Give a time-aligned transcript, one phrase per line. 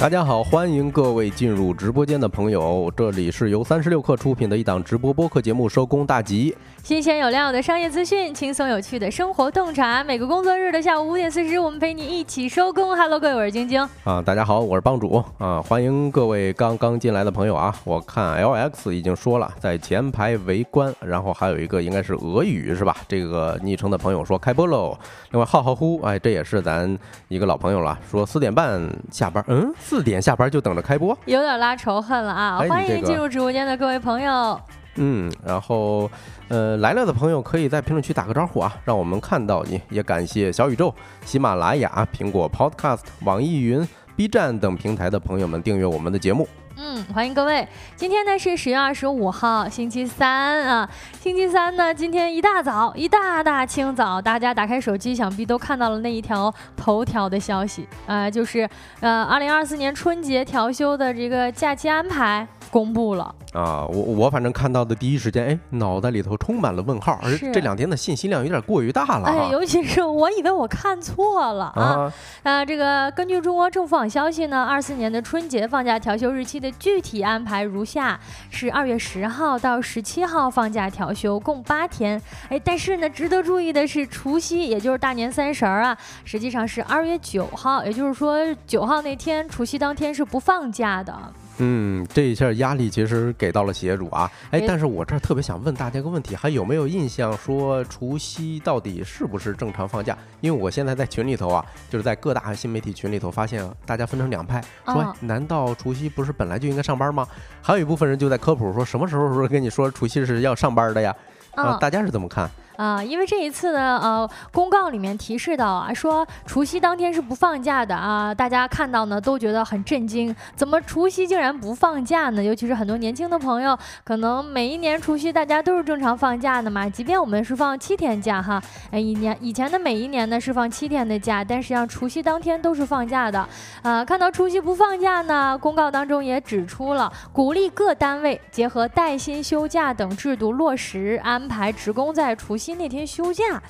[0.00, 6.50] 大家好，欢迎各位进入直播间的朋友，这里是由三十六氪出品的一档直播播客节目《收工大吉》，
[6.82, 12.96] 新鲜有料的商业资讯，轻松有趣的生活洞察，每个工作日的下午五点四十，我们陪你一起收工。
[12.96, 22.96] Hello，各位，我是晶晶啊，大家好，我是帮主啊，欢迎各位刚刚进来的朋友啊，我看 LX 已经说了在前排围观，然后还有一个应该是俄语是吧？
[23.06, 24.98] 这个昵称的朋友说开播喽，
[25.32, 26.98] 另外浩浩乎，哎，这也是咱
[27.28, 28.80] 一个老朋友了，说四点半
[29.10, 29.70] 下班，嗯。
[29.90, 32.58] 四点下班就等着开播，有点拉仇恨了啊！
[32.58, 34.56] 欢迎进入直播间的各位朋友。
[34.94, 36.08] 嗯，然后
[36.46, 39.82] 呃来了的朋友可以在评论区打个招呼啊，让我们看到你。
[39.90, 40.94] 也感谢小宇宙、
[41.24, 46.46] 喜马拉雅、苹果 Podcast、网易云、B 站等平台的朋友们订阅我们的节目。
[46.82, 47.68] 嗯，欢迎各位。
[47.94, 50.88] 今天呢是十月二十五号，星期三啊。
[51.20, 58.66] 星期三呢，今天一大早，一大大清早，大家打开手机，想必都看到了那一条头条的消息啊，就是
[59.00, 62.48] 呃，二零二四年春节调休的这个假期安排。
[62.72, 63.84] 公布了啊！
[63.86, 69.26] 我我反正看到的第一时间，哎，脑袋里头充满了问号，而这两天的信息量有点过于大了。
[69.26, 72.12] 哎，尤其是我以为我看错了啊！
[72.44, 78.18] 啊，这个根据中国政府网消息呢，二四年的春节放假调休日期的具体安排如下：
[78.50, 82.20] 是二月十号到十七号放假调休，共八天。
[82.48, 91.32] 哎，但是呢，值得注意的是，除夕也就是大年三十儿啊，实际上是二月九号，也就是说九号那天，除夕当天是不放假的。
[91.60, 100.16] 嗯，这一下压力其实给到了企业主啊，哎，但是我这儿特别想问大家个问题，还有没有印象说除夕到底是不是正常放假？
[100.40, 107.26] 因为我现在在群里头啊，就是在各大新媒体群里头发现大家分成两派，说难道除夕不是本来就应该上班吗？
[107.60, 111.14] 还有一部分人就在科普说什么时候说跟你说除夕是要上班的呀？
[111.54, 112.50] 啊，大家是怎么看？
[112.80, 122.42] 啊，因为这一次呢，呃，公告里面提示到啊，说除夕当天是不放假的啊，大家看到呢都觉得很震惊，怎么除夕竟然不放假呢？
[122.42, 128.58] 尤其是很多年轻的朋友，可能每一年除夕大家都是正常放假的嘛，即便我们是放七天假哈，
[128.90, 133.46] 哎，一年以前的每一年呢是放七天的假，但实际上除夕当天都是放假的，
[133.82, 142.69] 啊，看到除夕不放假呢，公告当中也指出了，鼓励各单位结合带薪休假等制度落实安排职工在除夕。
[142.74, 143.62] 那天休假，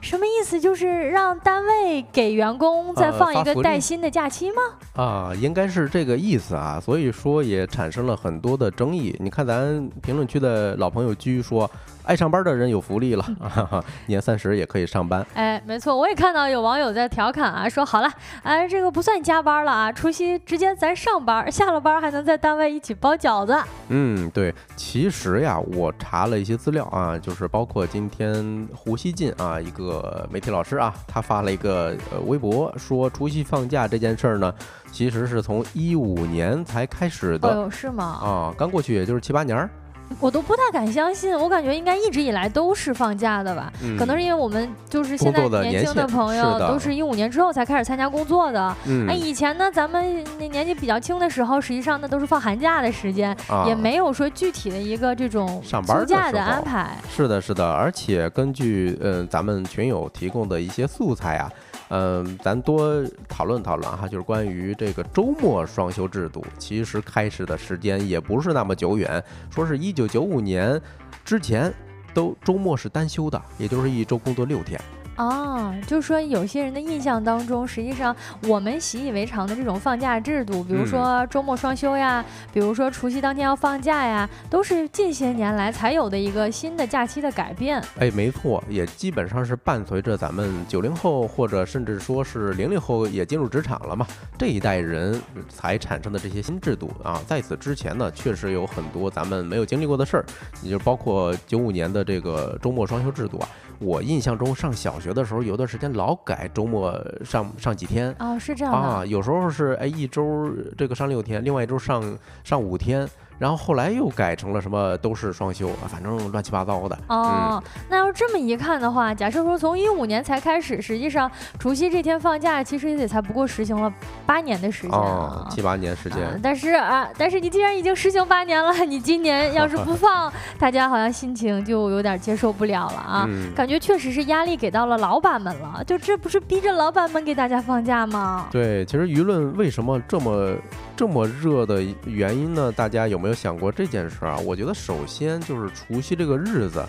[0.00, 0.60] 什么意思？
[0.60, 4.62] 就是让单位给员工再放一个带薪的假期吗？
[4.94, 6.80] 啊，应该是这个意思啊。
[6.80, 9.16] 所以说也产生了很多的争议。
[9.20, 11.70] 你看咱评论区的老朋友居说。
[12.04, 13.24] 爱上班的人有福利了，
[14.06, 15.26] 年三十也可以上班。
[15.32, 18.10] 哎，没错，我也看到有网友在调侃啊，说好了，
[18.42, 23.56] 哎，这个不算加班了啊，除夕直接咱上班，下了班还能在单位一起包饺子。
[23.88, 34.54] 嗯，对，其实呀，我查了一些资料啊，就是包括今天胡锡进啊，一个媒体老师啊，他发了一个呃微博，说除夕放假这件事儿呢，
[34.92, 37.48] 其实是从一五年才开始的。
[37.48, 38.04] 哦，是吗？
[38.04, 39.70] 啊，刚过去也就是七八年儿。
[40.20, 43.72] 我都不太敢相信，我感觉应该一直以来都是放假的吧？
[43.98, 48.74] 可能是因为我们就是现在年轻的朋友都是一五年之后才开始参加工作的。
[49.08, 53.36] 哎，以前呢，咱们那年纪比较轻的时候，实际上那都是放寒假的时间，
[53.66, 56.96] 也没有说具体的一个这种上班假的安排。
[57.10, 61.50] 是的，是的，而且根据嗯咱们群友提供的一些素材啊。
[61.96, 70.80] 嗯，咱多讨论讨论哈，就是关于这个周末双休制度，其实开始的时间也不是那么久远，说是一九九五年
[71.24, 71.72] 之前
[72.12, 74.80] 都周末是单休的，也就是一周工作六天。
[75.16, 78.14] 哦，就是说有些人的印象当中，实际上
[78.48, 87.80] 我们习以为常的这种放假制度，比如说周末双休呀，比如说除夕当天要放假呀，都是近些年来才有的一个新的假期的改变。
[87.98, 97.22] 哎，没错，也基本上是伴随着咱们九零后或者甚至说是零零后也进入职场了嘛，这一代人才产生的这些新制度啊。
[97.26, 100.24] 在此之前呢，确实有很多咱们没有经历过的事儿，
[100.62, 103.48] 也就包括九五年的这个周末双休制度啊。
[103.80, 110.48] 我印象中上小学的时候，有段时间老改周末上上几天哦，是这样啊，有时候是哎一周
[110.78, 113.08] 这个上六天，另外一周上上五天。
[113.38, 116.98] 然后后来又改成了什么都是双休，反正乱七八糟的。
[117.08, 123.92] 哦，那要这么一看的话，假设说从一五年才开始，实际上除夕这天放假，其实也才不过实行了
[124.24, 126.38] 八年的时间啊，七八年时间。
[126.42, 138.46] 但是啊，但是你既然已经实行八年了，你今年要是不 放，大家好像心情就有点接受不了了啊，感觉确实是压力给到了老板们了，就这不是逼着老板们给大家放假吗？
[138.50, 140.54] 对，其实舆论为什么这么
[140.96, 142.70] 这么热的原因呢？
[142.70, 143.18] 大家有？
[143.18, 144.36] 没有想过这件事啊？
[144.44, 146.84] 我觉得首先就是除夕这个日子，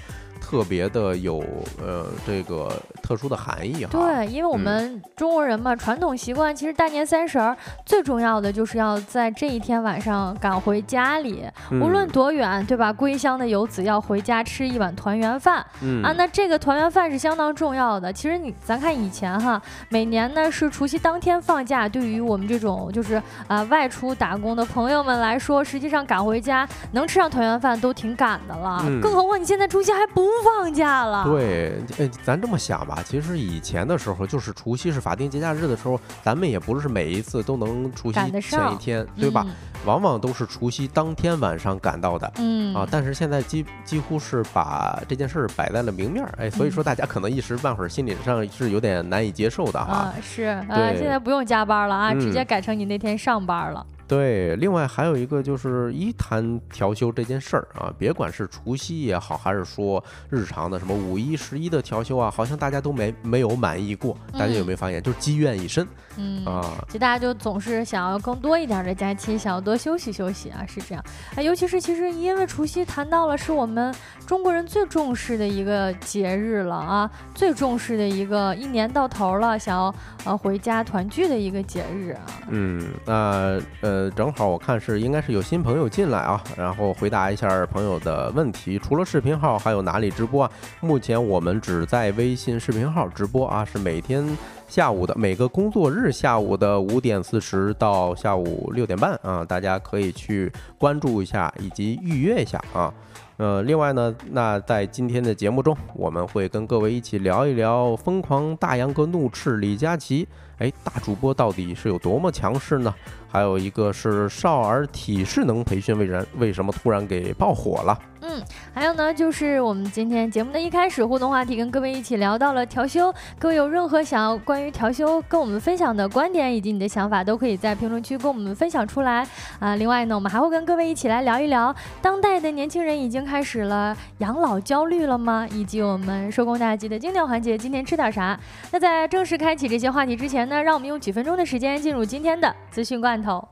[0.56, 1.44] 特别的有
[1.86, 2.72] 呃这个
[3.04, 3.92] 特殊的含义哈。
[3.92, 7.56] 对，因为我们中国人嘛，传统习惯其实大年三十儿
[7.86, 12.94] 最重要的就是要在这一天晚上赶回家里，无论多远，对吧？
[12.94, 15.58] 归乡的游子要回家吃一碗团圆饭
[16.02, 16.14] 啊。
[16.16, 18.14] 那这个团圆饭是相当重要的。
[18.14, 28.82] 其实你咱看以前哈，每年呢是除夕当天放假，对于我们这种就是啊外出打工的朋友们来说，实际上赶回家能吃上团圆饭都挺赶的了。
[29.02, 31.26] 更何况你现在除夕还不放假了。
[31.26, 39.46] 对，哎，咱这么想吧，其实以前的时候，就是除夕是法定节假日的时候，咱们也不是每一次都能除夕前一天，对吧？
[39.86, 42.32] 往往都是除夕当天晚上赶到的。
[42.38, 50.14] 嗯啊，但是现在几几乎是把这件事儿摆在了明面儿，哎，所以说大家可能一时半会儿心理上是有点难以接受的哈。
[50.22, 53.86] 是啊，现在不用加班了啊，直接改成你那天上班了。
[54.08, 64.16] 对，另外还有一个就是一谈调休这件事儿啊，别管是除夕也好，还是说日常的什么五一、十一的调休啊，好像大家都没没有满意过。
[64.34, 65.88] 大家有没有发现，就是积怨已深，
[66.18, 71.04] 嗯啊，其实大家就总是想要更多一点的假期，想要多休息休息啊，是这样。
[71.36, 73.92] 啊，尤其是其实因为除夕谈到了是我们
[74.28, 82.22] 中国人最重视的一个节日了啊，最重视的一个一年到头了，想要呃回家团聚的一个节日啊。
[82.50, 83.95] 嗯，那呃。
[83.96, 88.78] 呃，正好我看是应该是有新朋友进来啊，然后回答一下朋友的问题。
[88.78, 90.52] 除了视频号，还有哪里直播啊？
[90.82, 94.26] 目前我们只在微信视频号直播啊，是每天
[94.68, 102.94] 下午的每个工作日下午的五点四十到下午六点半啊，大家可以去关注一下以及预约一下啊。
[103.38, 110.28] 呃，另外呢，那在今天的节目中，我们会跟各位一起聊一聊疯狂大杨哥怒斥李佳琦。
[110.60, 112.94] 哎，大主播到底是有多么强势呢？
[113.28, 118.00] 还有一个是少儿体适能培训，为然为什么突然给爆火了？
[118.28, 118.42] 嗯，
[118.74, 123.14] 还有呢，就是我们今天节目的一开始互动话题，跟各位一起聊到了调休。
[123.38, 129.28] 各位有任何想要关于调休跟我们分享的观点以及你的想法，都可以在评论区跟我们分享出来
[129.60, 129.76] 啊。
[129.76, 135.48] 另外呢，我们还会跟各位一起来聊一聊，当代的年轻人已经开始了养老焦虑了吗？
[135.52, 138.40] 以及我们收工大吉的经典环节，今天吃点啥？
[138.72, 143.48] 那在正式开启这些话题之前呢，让我们用几分钟的时间进入今天的资讯罐头。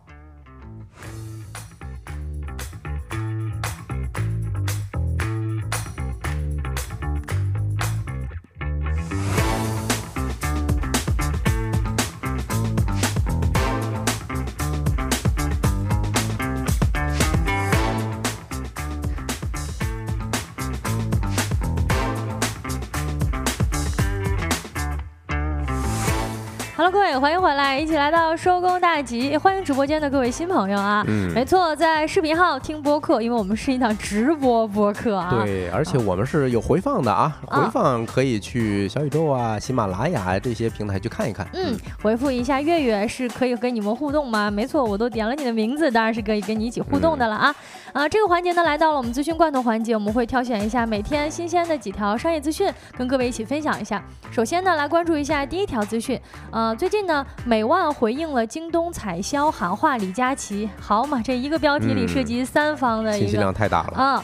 [27.23, 31.05] 欢迎回来，一起来到收工大吉，欢迎直播间的各位新朋友啊！
[31.07, 35.29] 嗯，没错，在视频号听播客，因为我们是一档直播播客啊。
[35.45, 41.47] 对，而且我们是有回放的啊，回放可以去小宇宙啊、喜马拉雅这些平台去看一看。
[41.53, 44.51] 嗯，回复一下月月是可以跟你们互动吗？
[44.51, 47.55] 没错，我都点了你的名字，当然是可以跟你一起互动的了啊！
[47.93, 54.03] 啊，这个环节呢，来到了我们资讯罐头环节，我们会挑选一下每天新鲜的几条商业资讯，跟各位一起分享一下。
[54.29, 56.19] 首先呢，来关注一下第一条资讯，
[56.51, 56.75] 呃。
[56.75, 57.12] 最近呢，
[57.43, 64.23] 美万回应了京东采销喊话李佳琦，好嘛，这一个标题里涉及三方的信息量太大了啊。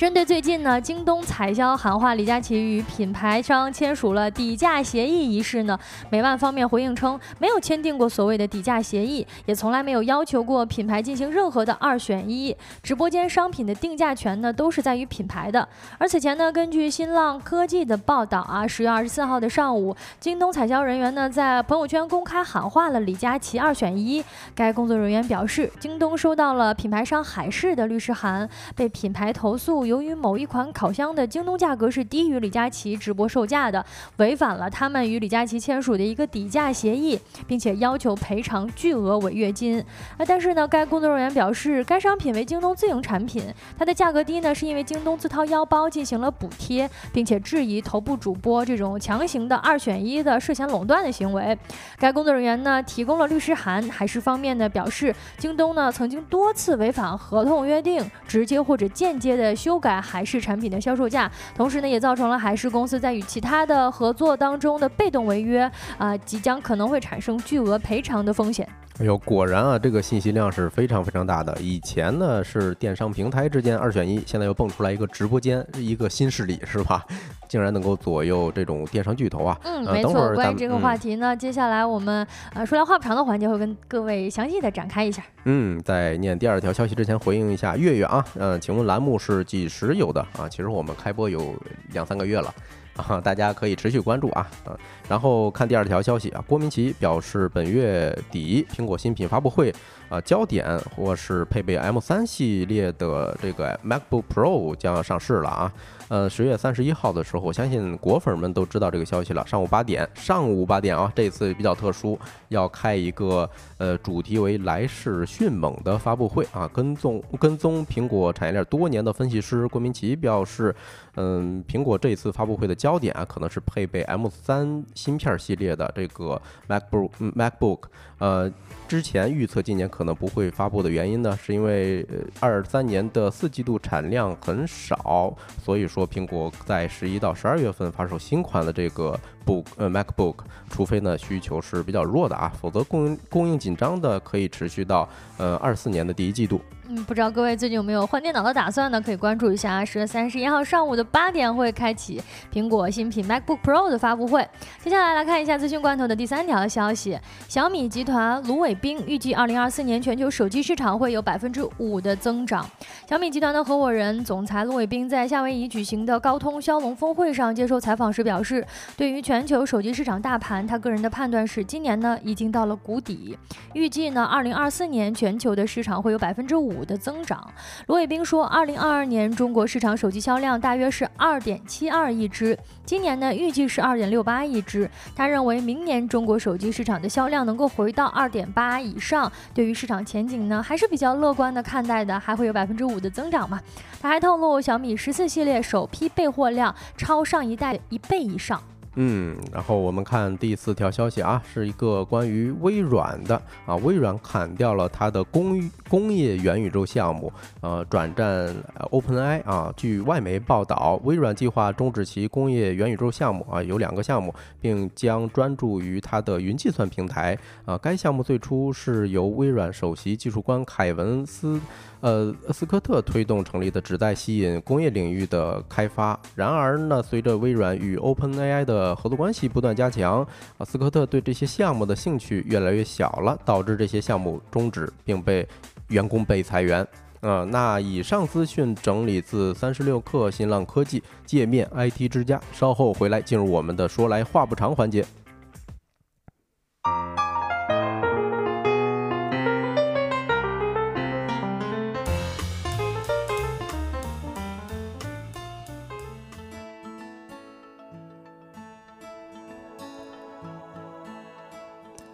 [0.00, 15.68] 针对最近呢，京东采销喊话李佳琦与品牌商签署了底价协议一事呢，美万方面回应称，没有签订过所谓的底价协议，也从来没有要求过品牌进行任何的二选一，直播间商品的定价权呢都是在于品牌的。
[15.98, 24.24] 而此前呢，根据新浪科技的报道啊，十月二十四号的上午，京东采销人员呢在朋友圈公开喊话了李佳琦二选一。
[24.54, 29.89] 该工作人员表示，京东收到了品牌商海事的律师函，被品牌投诉。
[29.90, 33.84] 由于某一款烤箱的京东价格是低于李佳琦直播售价的，
[34.18, 37.18] 违反了他们与李佳琦签署的一个底价协议，
[37.48, 39.80] 并且要求赔偿巨额违约金。
[40.16, 43.42] 啊，但是呢，该工作人员表示，该商品为京东自营产品，
[43.76, 51.58] 它的价格低呢，是因为京东自掏腰包进行了补贴，并且质疑头部主播这种强行的二选一的涉嫌垄断的行为。
[51.98, 59.79] 该工作人员呢，提供了律师函，还是方面呢表示，京东呢曾经多次违反合同约定，直接或者间接的修。
[59.80, 68.68] 改海事产品的销售价，同时呢，也造成了海事公司在与其他的合作当中的被动违约啊，即将可能会产生巨额赔偿的风险。
[69.00, 71.56] 哎呦，果然啊，这个信息量是非常非常大的。
[71.58, 77.02] 以前呢是电商平台之间二选一，现在又蹦出来一个直播间，一个新势力是吧？
[77.48, 79.58] 竟然能够左右这种电商巨头啊！
[79.64, 80.34] 嗯，没错。
[80.34, 85.24] 关于这个话题呢，接下来我们呃说来话不长的环节会跟各位详细的展开一下。
[85.44, 90.46] 嗯，在念第二条消息之前，回应一下月月啊，嗯，请问栏目是几时有的啊？
[90.46, 91.54] 其实我们开播有
[91.94, 92.54] 两三个月了。
[92.96, 94.50] 啊，大家可以持续关注啊。
[94.66, 94.76] 嗯，
[95.08, 99.74] 然后看第二条消息啊，郭明奇表示本月底苹果新品发布会
[100.10, 105.72] 啊，焦点或是配备 M3 系列的这个 MacBook Pro 将要上市了啊。
[106.08, 109.46] 呃，十月三十一号的时候，我相信果粉们都知道这个消息了。
[109.46, 113.48] 上午八点，上午八点啊，这次比较特殊，要开一个
[113.78, 116.68] 呃主题为“来势迅猛”的发布会啊。
[116.74, 120.74] 跟踪跟踪苹果产业链多年的分析师郭明奇表示，
[121.14, 127.82] 嗯，苹果这次发布会的焦点啊，可能是配备 M 三芯片系列的这个 MacBook MacBook。
[128.20, 128.52] 呃，
[128.86, 132.06] 之前预测今年可能不会发布的原因呢，是因为
[132.38, 135.34] 二三年的四季度产量很少，
[135.64, 136.06] 所以说。
[136.10, 139.16] 苹果在十一到十二月份发售新款的这个
[139.46, 140.36] Book 呃 MacBook，
[140.68, 146.60] 除非呢需求是比较弱的啊，否则供应供应紧张的可以持续到呃二四年的第一季度。
[146.92, 149.00] 嗯，不知道各位最近有没有换电脑的打算呢？
[149.00, 152.20] 可以关注一下，啊，十月三十一号上午的八点会开启
[152.52, 154.44] 苹果新品 MacBook Pro 的发布会。
[154.82, 157.16] 接下来来看一下资讯罐头的第三条消息：
[157.46, 162.68] 小米集团卢伟冰预计，二零二四年全球手机市场会有百分之五的增长。
[163.08, 168.66] 小米集团的合伙人、总裁卢伟冰在夏威夷举行的高通骁龙峰会上接受采访时表示，
[168.96, 173.38] 对于全球手机市场大盘，他个人的判断是，今年呢已经到了谷底，
[173.74, 176.84] 预计呢二零二四年全球的市场会有百分之五。
[176.84, 177.48] 的增长，
[177.86, 184.90] 罗伟冰说，二零二二年中国市场手机销量大约是二点七二亿只，今年呢预计是二点六八亿只。
[185.14, 193.60] 他认为明年中国手机市场的销量能够回到二点八以上，对于市场前景呢还是比较乐观的看待的，还会有百分之五的增长嘛。
[194.02, 198.60] 他还透露，小米十四系列首批备货量超上一代一倍以上。
[198.96, 208.54] 嗯，然后我们看第四条消息啊，是一个关于微软的啊，微软砍掉了它的工工业元宇宙项目，呃，转战
[208.90, 209.72] OpenAI 啊。
[209.76, 217.78] 据外媒报道，微软计划终止其工业元宇宙项目啊，有两个项目，并将专注于它的云计算平台啊。
[217.78, 221.60] 该项目最初是由微软首席技术官凯文斯。
[222.00, 226.18] 呃，斯科特推动成立的，旨在吸引工业领域的开发。
[226.34, 230.26] 然而呢，随着微软与 OpenAI 的合作关系不断加强，
[230.58, 235.46] 啊，斯科特对这些项目的兴趣越来越小了，导致这些项目终止，并被
[235.88, 236.86] 员工被裁员。
[237.20, 242.40] 啊，那以上资讯整理自三十六氪、新浪科技、界面 IT 之家。
[242.50, 245.04] 稍后回来进入我们的说来话不长环节。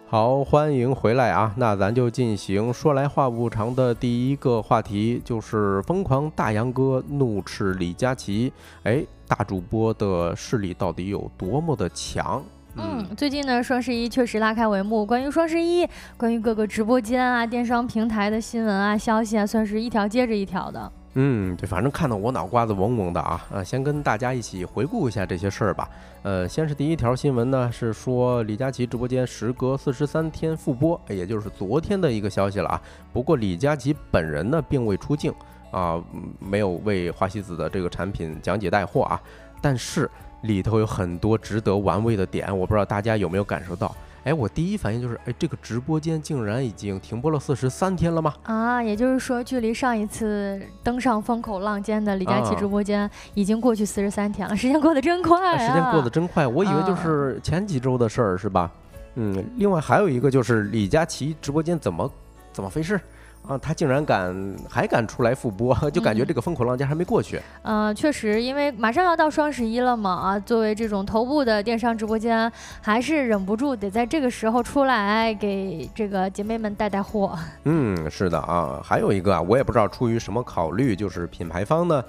[0.09, 1.53] 好，欢迎回来啊！
[1.57, 8.53] 那咱就进行说来话不长的第一个话题，就是疯狂大杨哥怒斥李佳琦。
[8.83, 12.41] 哎，大主播的势力到底有多么的强？
[12.77, 15.05] 嗯，最近呢，双十一确实拉开帷幕。
[15.05, 15.85] 关于双十一，
[16.15, 20.89] 关于各个直播间啊、电商平台的新闻啊、消息啊，算是一条接着一条的。
[21.19, 23.43] 嗯，对，反正看得我脑瓜子嗡嗡的啊！
[23.51, 25.89] 呃，先跟大家一起回顾一下这些事儿吧。
[26.21, 32.79] 呃，先是第一条新闻呢，是说李佳琦直播间时隔四十三天复播，也就是昨天的一个消息了啊。
[33.11, 35.33] 不过李佳琦本人呢，并未出镜
[35.71, 35.99] 啊，
[36.39, 39.19] 没有为花西子的这个产品讲解带货啊。
[39.59, 40.07] 但是
[40.43, 43.95] 里头有很多值得玩味的点，我不知道大家有没有感受到。
[44.27, 48.33] 哎，我第一反应就是，哎，这个直播间竟然已经停播了四十三天了吗？
[48.43, 58.69] 啊，也就是说，距离上一次登上风口浪尖的李佳琦直播间已经过去四十三天了，时间过得真快啊，时间过得真快，我以为就是前几周的事儿，是吧？
[59.15, 62.11] 嗯，另外还有一个就是李佳琦直播间怎么
[62.51, 62.99] 怎么回事？
[63.47, 67.41] 啊，他竟然敢还敢出来复播， 就感觉这个风口浪尖还没过去。
[67.61, 72.51] 嗯，确实，因为马上要到双十一了嘛，啊，作为这种头部的电商直播间，
[72.81, 77.37] 还是忍不住得在这个时候出来给这个姐妹们带带货。
[77.63, 82.03] 嗯，是的啊，还有一个啊，我也不知道出于什么考虑，就是品牌方呢，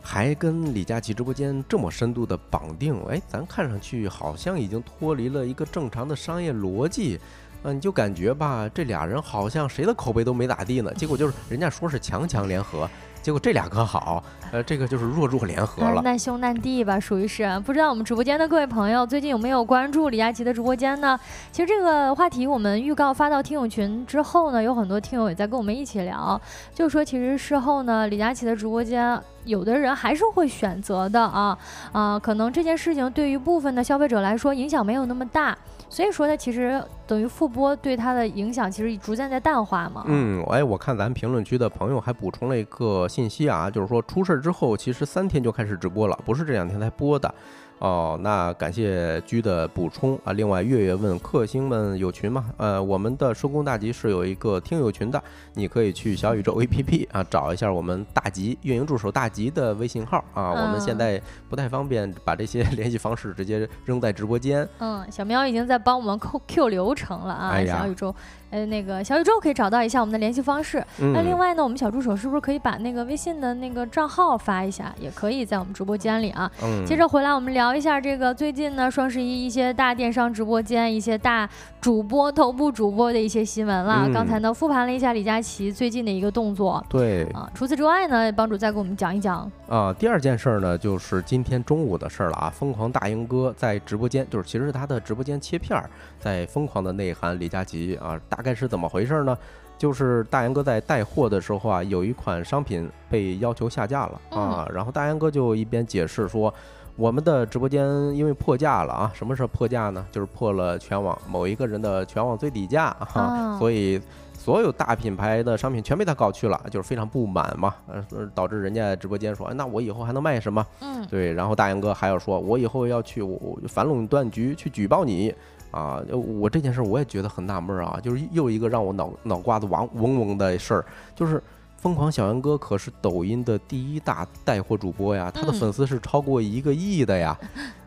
[0.00, 7.20] 还跟李佳琦直播间这么深度的绑定，哎，咱看上去好像已经脱离了一个正常的商业逻辑。
[7.62, 10.92] 嗯，你就感觉吧，这俩人好像谁的口碑都没咋地呢。
[10.94, 12.88] 结果就是人家说是强强联合，
[13.20, 17.60] 结果这俩可好，呃，这个就是弱弱联合了，难兄难弟吧，属于是。
[17.66, 21.20] 不知道我们直播间的各位朋友最近有没有关注李佳琦的直播间呢？
[21.52, 26.40] 其实这个话题我们预告发到听友群之后呢，有很多听友也在跟我们一起聊，
[26.74, 31.58] 就说其实事后呢，李佳琦的直播间有的人还是会选择的啊
[31.92, 35.54] 啊，可能这件事情对于部分的消费者来说影响没有那么大。
[35.90, 40.04] 所以说，它其实等于复播对它的影响其实逐渐在淡化嘛。
[40.06, 47.34] 嗯，哎，我看咱评论区的朋友还补充了一个信息啊，就是说出事之后其实三天就开始直播了，不是这两天才播的。
[47.80, 50.34] 哦，那感谢居的补充啊。
[50.34, 52.44] 另外，月月问克星们有群吗？
[52.58, 55.22] 呃，我们的收工大吉是有一个听友群的，
[55.54, 60.50] 你可以去小宇宙 APP 啊找一下我们大吉运营助手大吉的微信号啊。
[60.50, 64.68] 我们现在不太方便把这些 联系方式直接扔在直播间。
[64.78, 68.14] 嗯，小喵已经在帮我们 Q Q 流程了啊，小宇宙。
[68.50, 70.84] 呃，那个小宇宙可以找到一下我们的联系方式。
[70.98, 74.92] 那另外呢，我们小助手是不是可以把那个微信的那个账号发一下？
[75.00, 76.50] 也可以在我们直播间里啊。
[76.62, 76.84] 嗯。
[76.84, 81.48] 接着回来，我们聊一下这个最近呢，双十一一些大电商直播间、一些大
[81.80, 84.10] 主播、头部主播的一些新闻了。
[84.12, 86.84] 刚才呢，复盘了一下李佳琦最近的一个动作。
[86.88, 87.24] 对。
[87.26, 89.50] 啊，除此之外呢，帮主再给我们讲一讲。
[89.68, 92.50] 啊，第二件事儿呢，就是今天中午的事儿了啊。
[92.50, 95.88] 疯狂大英哥在直播间，就是其实是他的直播间切片儿，
[96.18, 99.22] 在疯狂的内涵李佳琦啊，大概是怎么回事？
[99.24, 99.36] 呢，
[99.78, 106.52] 就是大杨哥在带货的时候啊，有一款商品被要求下架了啊，然后大杨哥就一边解释说，
[106.96, 110.04] 我们的直播间因为破价了啊，什么是破价呢？
[110.10, 114.00] 就是破了全网某一个人的全网最低价哈，所以
[114.34, 118.04] 所有大品牌的商品全被他搞去了，就是非常不满嘛，呃，
[118.34, 120.66] 导致人家直播间说，那我以后还能卖什么？
[120.80, 125.34] 嗯，对，然后大杨哥还要说，我以后要去我反垄断局去举报你。
[125.70, 130.84] 啊，我这件事我也觉得很纳闷啊，就是又一个让我脑脑瓜子嗡嗡嗡的事儿，
[131.14, 131.42] 就是
[131.76, 137.38] 疯狂小杨哥可是抖音的第一大带货主播呀，他的粉丝是超过一个亿的呀。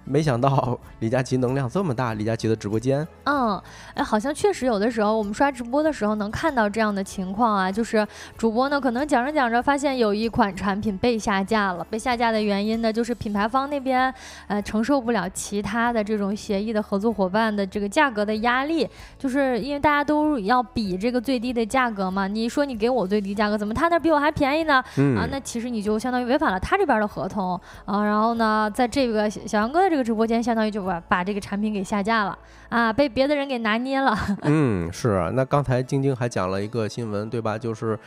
[0.05, 3.62] 没想到李佳琦能量这么大，李佳琦的直播间，嗯，
[3.93, 8.05] 哎，好像确实有的时候我们刷直播的时候能看到这样的情况啊，就是
[8.38, 14.13] 主播呢可能讲着讲着发现有一款产品被下架了，被下架的原因呢就是品牌方那边
[14.48, 18.86] 呃承受不了其他的这种协议的合作伙伴的这个价格的压力，
[19.17, 24.83] 就是因为大家都要比这个最低的价格嘛，你说你给我最低价格，怎么他那比我还便宜呢？
[25.17, 29.92] 啊，那其实你就相当于违反了他这边的合同啊，然后呢，在这个小杨哥的。
[29.93, 32.35] 这个直播间相当于就把把这个产品给下架了
[32.69, 34.17] 啊，被别的人给拿捏了。
[34.41, 35.29] 嗯，是啊。
[35.35, 37.55] 那刚才晶晶还讲了一个新闻，对吧？
[37.55, 38.00] 就是。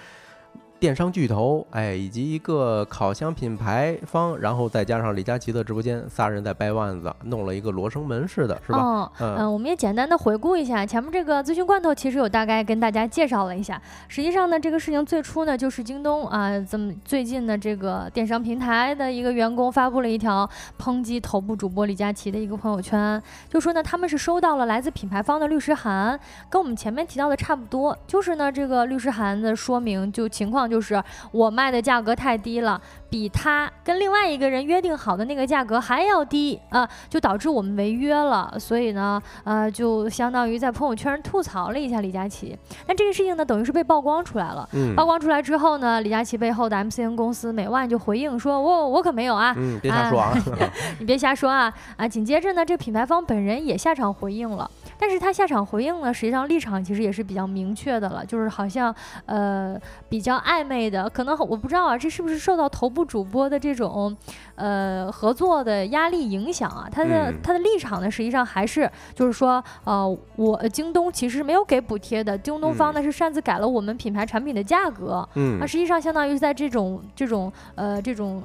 [0.78, 9.10] 电商巨头，哎，以及一个烤箱品牌方，然后再加上李佳琦的直播间，仨人在掰腕子，弄了一个罗生门似的，是吧？
[9.21, 13.80] 嗯嗯，我们也简单的回顾一下前面这个资讯罐头，其实有大概跟大家介绍了一下。
[14.06, 30.65] 实际上呢，这个事情最初呢，就是京东啊，怎么最近呢，这个电商平台的一个员工发布了一条抨击头部主播李佳琦的一个朋友圈，就说呢，他们是收到了来自品牌方的律师函，跟我们前面提到的差不多，就是呢，这个律师函的说明就情况。
[30.68, 31.02] 就是
[31.32, 38.54] 我卖的价格太低了，比他跟另外一个人约定好的那个价格还要低啊，就导致我们违约了。
[38.58, 42.56] 所以呢，呃，就相当于在朋友圈吐槽了一下李佳琦。
[42.86, 44.68] 那这个事情呢，等于是被曝光出来了。
[44.96, 50.34] 曝光出来之后呢，李佳琦背后的 MCN 公司美万就回应说：“我我可没有啊，别瞎说啊，
[50.98, 54.70] 你别瞎说啊啊！”紧接着呢，这品牌方本人也下场回应了。
[54.99, 58.95] 但是他下场回应呢，实际上立场其实也是比较明确的了，就是好像
[59.26, 59.78] 呃
[60.09, 64.17] 比较暧昧的，可能我不知道啊，这是不是受到头部主播的这种
[64.54, 66.89] 呃合作的压力影响啊？
[66.91, 78.43] 他的他的立场呢，实际上还是就是说呃我京东其实没有给补贴的，京东方呢是擅自改了我们品牌产品的价格，嗯，那实际上相当于在这种这种呃这种。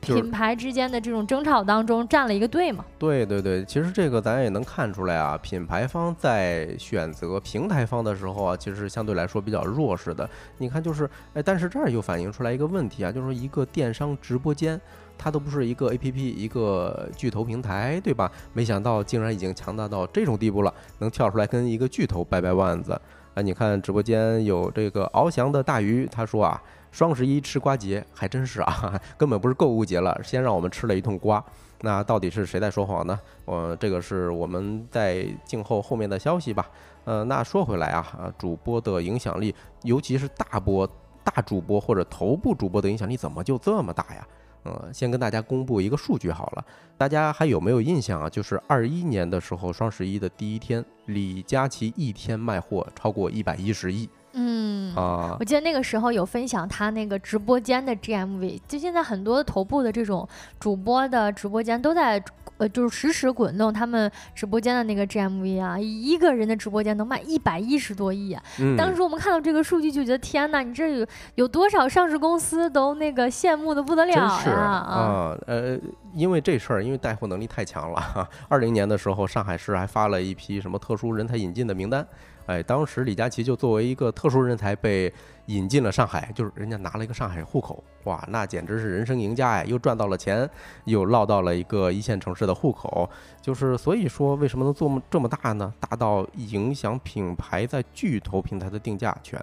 [0.00, 2.84] 品牌之间的这种争吵当中站了一个队嘛？
[2.98, 10.28] 对对对，其实这个咱也能看出来啊，品牌方在选择平台方的时候啊，其实相对来说比较弱势的。
[10.58, 14.80] 你看，就是哎，但是这儿又反映出来一个问题啊，就是一个电商直播间，
[15.18, 18.30] 它都不是一个 A P P，一个巨头平台，对吧？
[18.52, 22.98] 没想到竟然已经强大到这种地步了，能跳出来跟一个巨头掰掰腕子。
[23.38, 26.60] 啊，你看直播间有这个翱翔的大鱼，他说啊。
[26.90, 31.44] 双十一吃瓜节还真是啊， 根本不是购物节了，先让我们吃了一通瓜。
[31.82, 33.20] 那到底是谁在说谎呢？
[33.44, 36.66] 呃，这个是我们在静候后面的消息吧。
[37.04, 40.88] 呃，那说回来，啊，主播的影响力，尤其是大播、
[41.22, 44.26] 大主播或者头部主播的影响力，怎么就这么大呀？
[44.64, 46.64] 呃，先跟大家公布一个数据好了，
[46.96, 48.28] 大家还有没有印象啊？
[48.28, 54.08] 就是二一年的时候，双十一的第一天，李佳琦一天卖货超过一百一十亿。
[54.32, 62.22] 嗯啊，我记得那个时候有分享他那个直播间的 GMV，就现在很多头部的这种主播的直播间都在
[62.58, 68.42] 呃，就是实时滚动他们直播间的那个 GMV 啊，一个人的直播间能卖一百一十多亿啊！
[68.76, 74.24] 当时我们看到这个数据就觉得天哪，你这有有多少上市公司都那个羡慕的不得了呀！
[74.50, 75.78] 啊，呃，
[76.12, 78.28] 因为这事儿，因为带货能力太强了。
[78.48, 82.04] 二零年的时候，上海市还发了一批什么特殊人才引进的名单。
[82.48, 85.12] 哎，当时李佳琦就作为一个特殊人才被
[85.46, 89.64] 引进了上海，就是人家拿了一个上海户口，哇，那简直是人生赢家呀！
[89.64, 90.48] 又赚到了钱，
[90.86, 93.08] 又落到了一个一线城市的户口，
[93.42, 95.70] 就是所以说为什么能做这么大呢？
[95.78, 99.38] 大到影响品牌在巨头平台的定价权。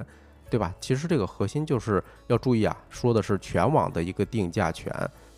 [0.48, 0.74] 对吧？
[0.80, 4.94] 其实这个核心就是要注意啊，说的是全网的一个定价权。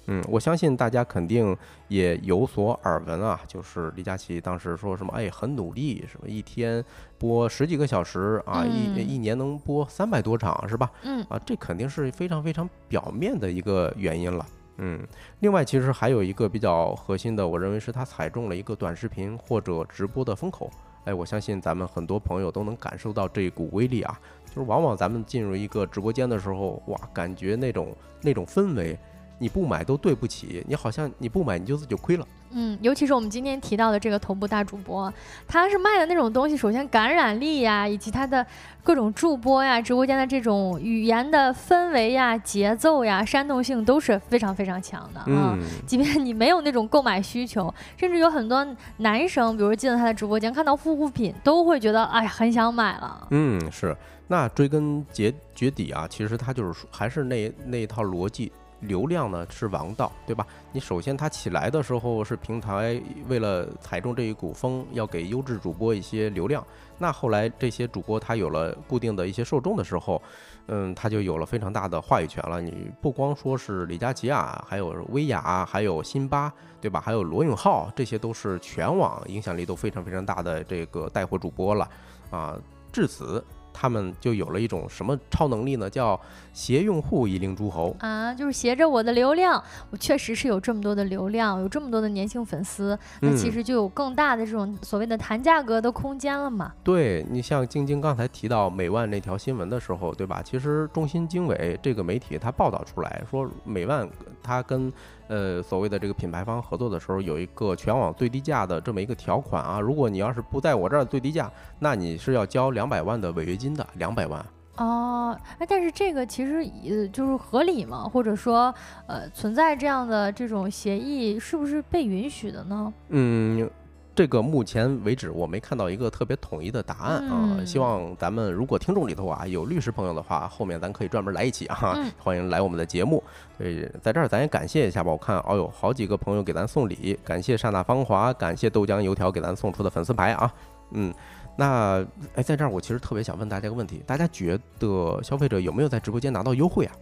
[0.08, 1.56] 嗯，我相信大家肯定
[1.90, 6.84] 也有所耳闻啊，就是李佳琦当时说什么，哎，很努力，什么一天
[7.18, 10.90] 播十几个小时啊，一一年能播三百多场，是吧？
[11.04, 14.46] 嗯，啊，这肯定是非常非常表面的一个原因了。
[14.78, 15.06] 嗯，
[15.40, 20.70] 另外其实还有一个比较核心的，我认为是他踩中了一个短视频或者直播的风口。
[21.04, 24.20] 哎，我相信咱们很多朋友都能感受到这一股威力啊。
[24.46, 28.98] 就是往往咱们进入一个直播间的时候，哇，感觉那种那种氛围，
[29.40, 32.28] 你不买都对不起，你好像你不买你就自己亏了。
[32.52, 35.14] 嗯，尤其是我们今天提到的这个头部大主播，
[35.48, 38.44] 他是卖的那种东西，首先感染力呀，以及他的
[38.84, 45.58] 各种助播呀、直播间的这种语言的氛围呀、节奏呀、煽动性都是非常非常强的啊。
[45.86, 48.66] 即便你没有那种购买需求，甚至有很多
[48.98, 53.28] 男生，比如进了他的直播间，看到护肤品都会觉得哎呀很想买了。
[53.32, 53.96] 嗯，是。
[54.30, 58.52] 那追根结结底啊，其实他就是还是那那一套逻辑。
[58.80, 60.46] 流量呢是王道，对吧？
[60.72, 66.66] 你首先它起来的时候是平台为了踩中这一股风，要给优质主播一些流量。
[66.98, 70.22] 那后来这些主播他有了固定的一些受众的时候，
[70.68, 72.62] 嗯，他就有了非常大的话语权了。
[72.62, 77.00] 你不光说是李佳琦啊，还有薇娅，还有辛巴，对吧？
[77.00, 81.90] 还有罗永浩，这些都是全网影响力都非常非常大的这个带货主播了
[82.30, 82.58] 啊。
[82.92, 83.44] 至此。
[83.80, 85.88] 他们就有了一种什么超能力呢？
[85.88, 86.20] 叫
[86.52, 96.74] 携用户以令诸侯啊，就是携着我的流量，我确实是有这么多的流量，有这么多的年轻粉丝，那其实就有更大的这种所谓的谈价格的空间了嘛。
[96.84, 100.42] 对你像晶晶刚才提到美万那条新闻的时候，对吧？
[100.44, 104.10] 其实中新经纬这个媒体它报道出来说，美万
[104.42, 104.92] 它跟。
[105.28, 109.80] 呃，所谓的这个品牌方合作的时候，有一个全网最低价的这么一个条款啊。
[109.80, 114.46] 如果你要是不在我这儿最低价，那你是要交两百万的违约金的，两百万。
[114.78, 118.04] 哦，哎，但是这个其实呃就是合理嘛？
[118.04, 118.74] 或者说，
[119.08, 122.94] 呃，存在这样的这种协议，是不是被允许的呢？
[123.10, 123.70] 嗯。
[124.18, 133.24] 这个目前为止我没看到一个特别统一的答案啊，希望咱们如果听众里头啊有律师朋友的话，后面咱可以专门来一起啊，欢迎来我们的节目。
[133.60, 140.52] 所以在这儿咱也感谢一下吧，我看哦有好几个朋友给咱送礼，感谢刹那芳华，感谢豆浆油条给咱送出的粉丝牌啊，
[140.94, 141.14] 嗯，
[141.56, 142.04] 那
[142.34, 146.96] 哎在这儿我其实特别想问大家一个问题，大家觉得消费者有没有在直播间拿到优惠啊？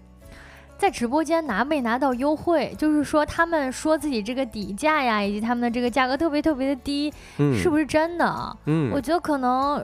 [0.77, 2.73] 在直播间拿没拿到优惠？
[2.77, 8.57] 就是说他们说自己这个底价呀，以及他们的这个价格特别特别的低，是不是真的？
[8.65, 9.83] 嗯，我觉得可能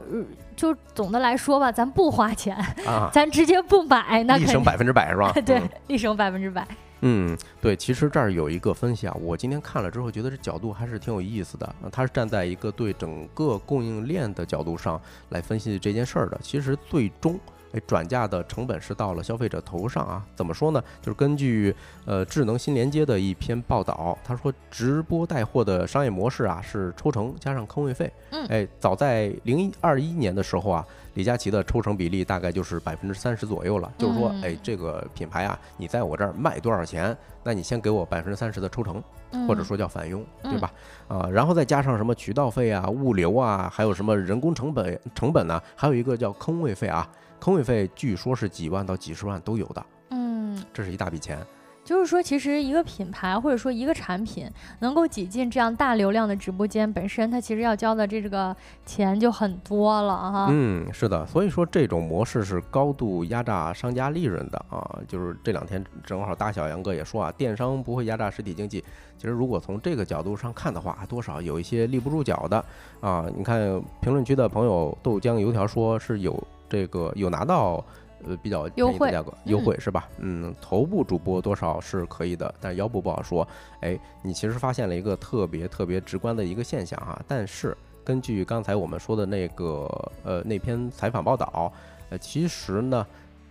[0.56, 2.58] 就总的来说吧，咱不花钱，
[3.12, 5.32] 咱直接不买，那立省百分之百是吧？
[5.46, 6.68] 对，立省百分之百。
[7.04, 11.76] 嗯，对，其实这儿有一个分析啊，我今天看了之后觉得这角度还是挺有意思的。
[11.92, 16.38] 他是站在一个对整个供应链的角度上来分析这件事儿的。
[16.44, 17.40] 其实最终。
[17.74, 20.26] 哎，转嫁的成本是到了消费者头上啊？
[20.36, 20.84] 怎么说呢？
[21.02, 21.74] 就是根据
[22.06, 28.12] 呃智能新连接的一篇报道，他说直播带货的商业模式啊是抽成加上坑位费。
[28.32, 33.92] 嗯，哎，早在零二一年的时候啊，李佳琦的抽成比例大概就是百分之三十左右了。
[33.98, 39.02] 就是说，哎，这个品牌啊，你在我这儿卖多少钱，那你先给我百分之三十的抽成，
[39.48, 40.72] 或者说叫返佣，对吧？
[41.08, 45.62] 啊，然后再加上什么渠道费啊、物流啊，还有什么人工成本成本呢？
[45.76, 47.08] 还有一个叫坑位费啊。
[47.42, 51.40] 坑位费据说是几万到几十万都有的，嗯，这是一大笔钱。
[51.84, 54.48] 就是说，其实一个品牌或者说一个产品
[54.80, 60.48] 能够挤进这样大流量的直播间，本身它其实要交的这个钱就很多了哈。
[60.52, 65.00] 嗯，是的，所以说这种模式是高度压榨商家利润的啊。
[65.08, 68.86] 就是这两天正好大小杨哥也说啊，电商不会压榨实体经济。
[69.18, 72.64] 其实如果从这个角度上看的话，多少有一些立不住脚的
[73.02, 73.26] 啊。
[73.36, 73.60] 你看
[74.00, 76.32] 评论区的朋友豆浆油条说是有。
[76.72, 77.84] 这个有拿到
[78.24, 80.08] 呃比较便宜的价格优惠是吧？
[80.20, 83.46] 嗯，头部主播多少是可以的，但是腰部不好说。
[83.82, 87.22] 哎，你其实发现了一个特别特别直观的一个现象哈。
[87.28, 91.74] 但是根据刚才我们说的那个呃那篇采访报道，
[92.10, 93.06] 呃，其实呢，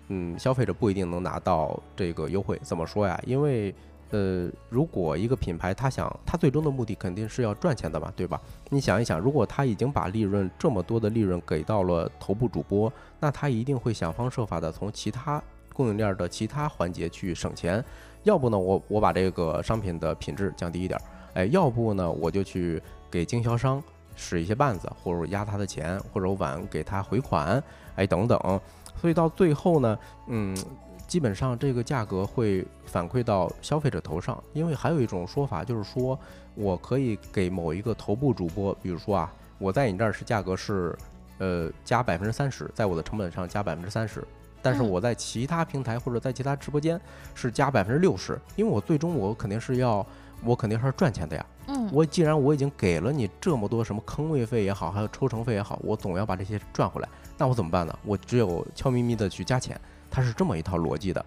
[0.08, 2.58] 嗯，消费者不一定能拿到这个优惠。
[2.62, 3.20] 怎么说呀？
[3.26, 3.74] 因为
[4.10, 8.40] 呃，如果一个品牌他想，他最终的目的肯定是要赚钱的嘛，对吧？
[8.68, 15.42] 你想一想，如果他已经把利润这么多的利润给到了头部主播，那他一定会想方设法的从其他
[15.72, 17.84] 供应链的其他环节去省钱。
[18.24, 21.00] 要不呢，我我把这个商品的品质降低一点，
[21.34, 23.82] 哎，要不呢，我就去给经销商
[24.14, 27.62] 使一些绊子，或者压他的钱，或者晚给他回款，
[27.94, 28.60] 哎等等。
[29.00, 30.54] 所以到最后呢，嗯，
[31.10, 34.40] 基本上这个价格会反馈到消费者头上。
[34.52, 36.16] 因为还有一种说法就是说，
[36.54, 40.96] 我可以给某一个头部主播，比如说啊，我在你这儿是价格是，
[41.38, 44.24] 呃，加百分之三十，在我的成本上加百分之三十。
[44.62, 47.00] 但是我在其他平台或者在其他直播间
[47.34, 50.06] 是加百分之六十，因为我最终我肯定是要，
[50.44, 51.44] 我肯定是要赚钱的呀。
[51.66, 57.08] 嗯，我既然我已经给了你这么多什么坑位费也好，还有抽成费也好，我总要把这些赚回来。
[57.36, 57.98] 那我怎么办呢？
[58.04, 61.24] 我只有悄咪咪的去加钱，它是这么一套逻辑的。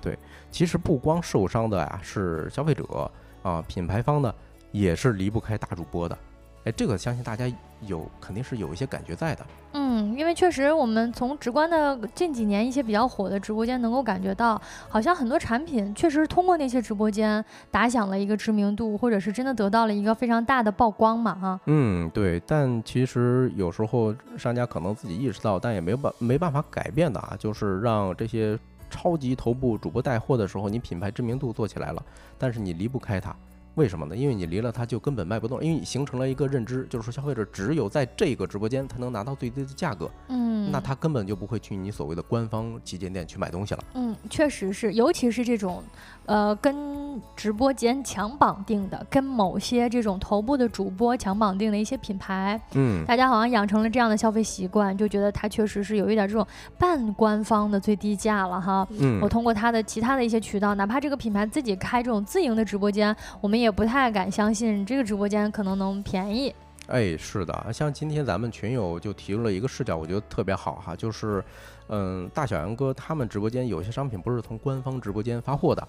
[0.00, 0.16] 对，
[0.50, 3.10] 其实不光受伤的呀是消费者
[3.42, 4.32] 啊，品牌方呢
[4.70, 6.16] 也是离不开大主播的。
[6.64, 9.46] 哎，这个相信大家有肯定是有一些感觉在的。
[9.72, 21.60] 嗯，因为确实我们从直观的近几年一些比较火的直播间能够感觉到，好像很多产品确实通过那些直播间打响了一个知名度，或者是真的得到了一个非常大的曝光嘛，哈。
[21.66, 22.40] 嗯，对。
[22.46, 28.58] 但其实有时候商家可能自己意识到，但也没办没办法改变的啊，就是让这些
[28.88, 32.02] 超级头部主播带货的时候，你品牌知名度做起来了，
[32.38, 33.36] 但是你离不开它。
[33.76, 34.16] 为什么呢？
[34.16, 43.84] 因为你离了它就根本卖不动，因为你形成了一个认知，就是说消费者只有在这个直播间才能拿到最低的价格，嗯，那他根本就不会去你所谓的官方旗舰店去买东西了。
[43.92, 45.84] 嗯，确实是，尤其是这种，
[46.26, 56.44] 呃，跟直播间强绑定的，跟某些这种头部的主播强绑定的一些品牌，嗯，大家好像养成了这样的消费习惯，就觉得它确实是有一点这种
[56.76, 58.86] 半官方的最低价了哈。
[58.98, 63.70] 嗯，我通过它的其他的一些渠道，哪怕这个品牌自己开这种自营的直播间，我们也。
[63.76, 66.50] 不太敢相信这个直播间可能能便宜。
[66.86, 71.44] 哎，是的，像今天咱们群友就提出了一个视角，我觉得特别好哈，就是，
[71.88, 75.86] 嗯，大小杨哥他们直播间有些商品不是从官方直播间发货的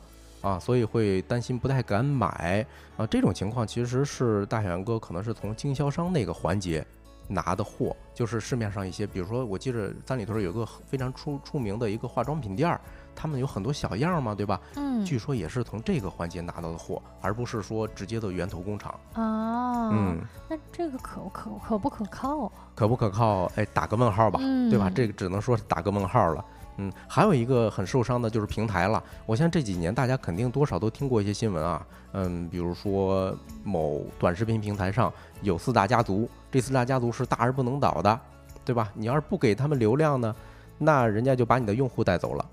[0.48, 3.06] 啊，所以会担心不太敢买啊。
[3.08, 6.86] 这种情况其实是大小杨哥可能是从经销商那个环节
[7.28, 12.80] 拿的货，就是市面上一些，比如说我记着三里屯有个非常出出名的一个化妆品店儿。
[13.20, 14.62] 他们有很多小样嘛，对吧？
[14.76, 19.90] 嗯，据说也是从这个环节拿到的货，而不是说直接的源头工厂啊。
[19.90, 22.52] 嗯，那这个可可可不可靠？
[22.76, 23.52] 可不可靠？
[23.56, 24.92] 哎，打个问号吧，对吧？
[24.94, 26.46] 这个只能说是打个问号了。
[26.78, 29.04] 嗯，还有一个很受伤的就是平台了。
[29.26, 31.86] 我相信这几年大家肯定多少都听过一些新闻啊。
[32.14, 35.12] 嗯，比如说某短视频平台上
[35.42, 38.20] 有四大家族，这四大家族是大而不能倒的，
[38.64, 38.92] 对吧？
[38.94, 40.36] 你要是不给他们流量呢，
[40.78, 42.46] 那人家就把你的用户带走了。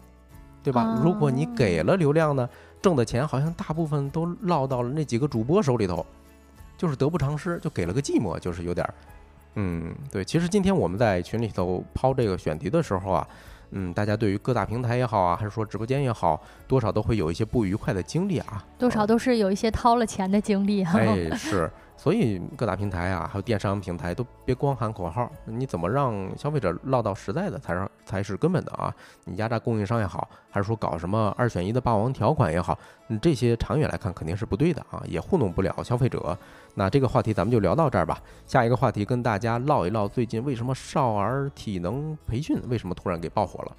[0.62, 0.98] 对吧？
[1.04, 2.48] 如果你给了流量呢，
[2.80, 6.06] 挣的钱好像大部分都落到了那几个主播手里头，
[6.78, 8.94] 就是得不偿失，就给了个寂寞，就是有点儿，
[9.56, 10.24] 嗯，对。
[10.24, 13.28] 其实今天我们在群里头抛这个选题的时候啊，
[13.76, 20.98] 嗯，大家对于各大平台也好啊，还是说直播间也好，多少都会有一些不愉快的经历啊，多少都是有一些掏了钱的经历哈。
[20.98, 21.70] 哎，是。
[21.96, 28.94] 所以各大平台啊，还有电商平台都别光喊口号，你怎么让消费者落到实在的才是才是根本的啊？
[29.24, 36.36] 你压榨供应商也好，还是说搞什么二选一的霸王条款也好，你这些长远来看肯定是不对的啊，也糊弄不了消费者。
[36.74, 38.20] 那这个话题咱们就聊到这儿吧。
[38.44, 43.76] 下一个话题跟大家唠一唠，最近为什么少儿体能培训为什么突然给爆火了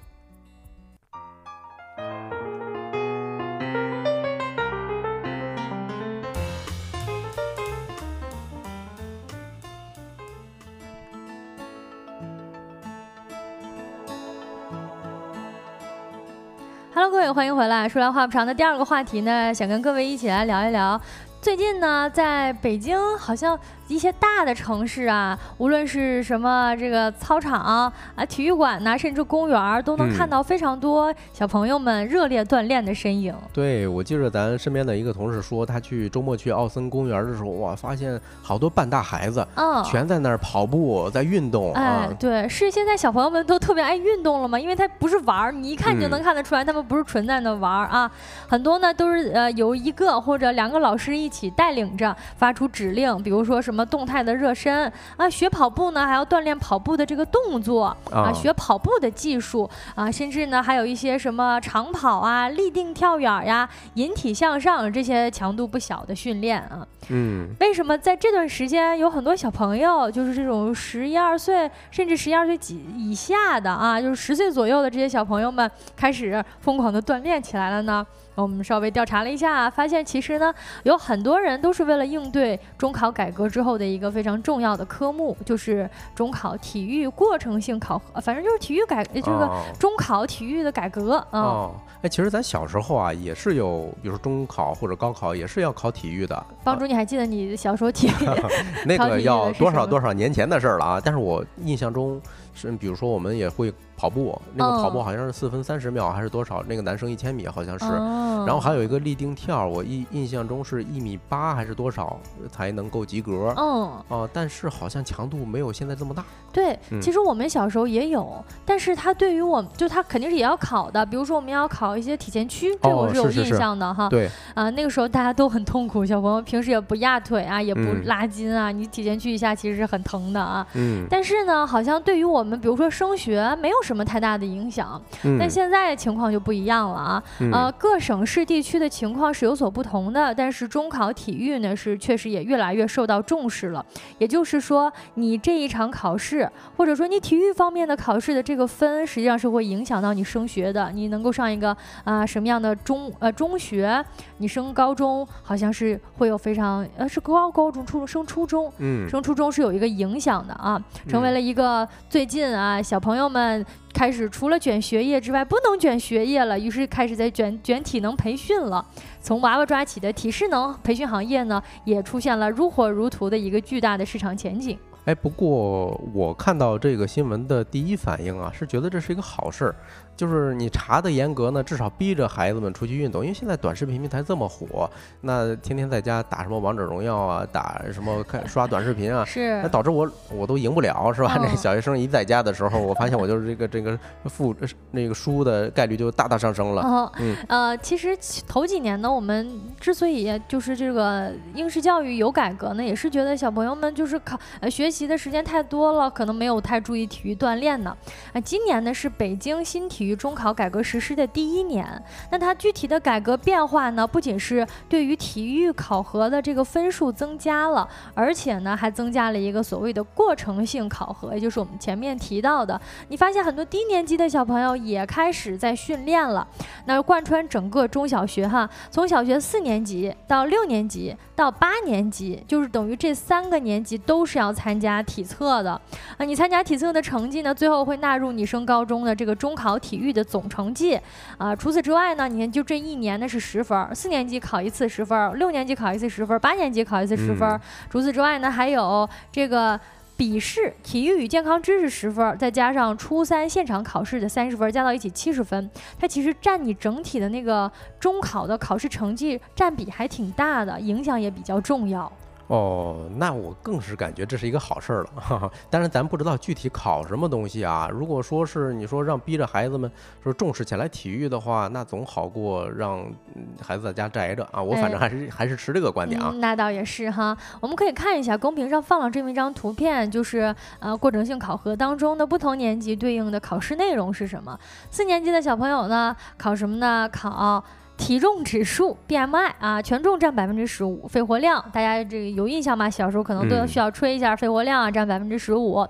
[17.32, 17.88] 欢迎回来。
[17.88, 21.00] 说来话不长的第二个话题呢，想跟各位一起来聊一聊。
[21.40, 27.92] 最近呢，在北京好像一些大的城市啊，无论是什么这个操场啊、
[28.28, 33.32] 体育馆呐，甚至公园，都能看到非常多小朋友们热烈锻炼的身影。
[33.52, 41.72] 对，我记着咱身边的一个同事说，他去周末去奥森公园的时候，哇，发现好多半大孩子，嗯，全在那儿跑步，在运动。
[41.74, 44.58] 哎，对，是现在小朋友们都特别爱运动了嘛？
[44.58, 48.10] 因为他不是玩儿，你一看就能看得出来，他们不是纯在那玩儿啊。
[48.48, 51.30] 很多呢都是呃由一个或者两个老师一。
[51.36, 66.86] 起带领着发出指令，比如说什么动态的热身啊，学跑步呢还要锻炼跑步的这个动作啊，学跑步的技术啊，甚至呢还有一些什么长跑啊、立定跳远呀、引体向上这些强度不小的训练啊。
[67.08, 78.04] 嗯，为什么在这段时间有很多小朋友，就是这种十一二岁甚至十一二岁几以下的啊，就是十岁左右的这些小朋友们开始疯狂的锻炼起来了呢？
[78.42, 91.40] 我们稍微调查了一下，发现其实呢，有很多人都是为了应对中考改革之后的一个非常重要的科目，就是中考体育过程性考核，反正就是体育改这个中考体育的改革啊。
[91.40, 98.12] 哦，哎，其实咱小时候啊，也是有，比如说中考或者高考也是要考体育的，帮助你还记得你小时候体育
[98.84, 101.00] 那个要多少多少年前的事儿了啊！
[101.02, 102.20] 但是我印象中
[102.56, 106.64] 是，比如说我们也会跑步，那个跑步嗯好像是四分三十秒还是多少？
[106.66, 107.84] 那个男生一千米好像是。
[107.84, 112.16] 哦然后还有一个立定跳，我印印象中是一米八还是多少
[112.48, 113.52] 才能够及格？
[113.56, 116.24] 嗯，哦，但是好像强度没有现在这么大。
[116.52, 124.08] 对，嗯其实我们小时候也有，但是他对于我们，就他肯定是也要考的，比如说我们要考一些体前屈，这哦我是有印象的哈。
[124.08, 130.64] 对，啊，那个时候大家都很痛苦，小朋友平时也不压腿啊，也不嗯拉筋啊，你体前屈一下其实是很疼的啊。
[130.74, 135.00] 嗯，但是呢，好像对于我们，比如说升学，没有什么太大的影响。
[135.24, 137.22] 嗯但现在情况就不一样了啊。
[137.40, 143.84] 嗯呃，各省市地区的情况是有所不同的，但是中考体育呢是确实也越来越受到重视了。
[144.18, 150.90] 也就是说，你这一场考试，或者说你体育方面的考试的这个分，实际上是会影响到你升学的。
[150.92, 154.04] 你能够上一个啊、什么样的中呃中学，
[154.38, 168.84] 你升高中好像是会有非常呃是高高中初中升初中，嗯升初中是有一个影响的啊，成为嗯了一个最近近啊小朋友们开始除了卷学业之外不能卷学业了，于是开始在卷卷体能培训了。
[169.22, 174.78] 从娃娃抓起的体适能培训行业呢，也出现了如火如荼的一个巨大的市场前景。
[175.06, 179.74] 哎，不过我看到这个新闻的第一反应啊，是觉得这是一个好事儿，
[180.16, 191.36] 就是你查的严格呢，至少逼着孩子们出去运动，因为现在短视频平台这么火，那天天在家打什么王者荣耀啊，打什么看刷短视频啊，是那导致我我都赢不了，是吧？
[191.38, 194.54] 嗯这小学生一在家的时候，我发现我就是这个这个负
[194.90, 196.82] 那个输的概率就大大上升了。
[196.82, 198.16] 哦，嗯呃，其实
[198.48, 207.96] 头几年呢，我们之所以就是这个应试教育有改革呢，也是觉得小朋友们就是考呃学习的时间太多了，可能没有太注意体育锻炼呢。
[208.32, 211.86] 啊、今年呢是北京新体育中考改革实施的第一年，
[212.30, 226.46] 那它具体的改革变化呢，不仅是对于体育考核的这个分数增加了，而且呢还增加了一个所谓的过程性考核，也就是我们前面提到的，你发现很多低年级的小朋友也开始在训练了。
[226.86, 235.72] 那贯穿整个中小学哈，从小学四年级到六年级到八年级，就是等于这三个年级都是要参加体测的
[236.16, 236.24] 啊。
[236.24, 241.00] 你参加体测的成绩呢，最后会纳入你升高中的这个中考体育的总成绩
[241.38, 241.56] 啊。
[241.56, 247.60] 除此之外呢，你看就这一年呢是十分儿，四年级考一次十分儿，六年级考一次十分儿，八年级考一次十分儿。
[247.90, 249.78] 除此之外呢，还有这个。
[250.18, 255.70] 笔试、体育与健康知识十分儿，再加上初三现场考试的三十分儿，加到一起七十分。
[255.98, 262.10] 它其实占你整体的那个中考的考试成绩占比还挺大的，影响也比较重要。
[262.48, 265.10] 哦，那我更是感觉这是一个好事儿了。
[265.16, 265.50] 哈哈。
[265.68, 267.88] 当然，咱不知道具体考什么东西啊。
[267.92, 269.90] 如果说是你说让逼着孩子们
[270.22, 273.00] 说重视起来体育的话，那总好过让
[273.34, 274.62] 嗯孩子在家宅着啊。
[274.62, 276.30] 我反正哎还是、还是持这个观点啊。
[276.32, 277.36] 嗯，那倒也是哈。
[277.60, 284.56] 我们可以看一下公屏上放了这么一张图片，就是呃过程性考核当中的不同年级对应的考试内容是什么。
[284.90, 287.08] 四年级的小朋友呢，考什么呢？
[287.08, 287.64] 考。
[287.96, 292.88] 体重指数 BMI 啊，权重占百分之十五，肺活量大家这个有印象吗？
[292.88, 295.86] 小时候可能都嗯需要吹一下肺活量啊，占百分之十五。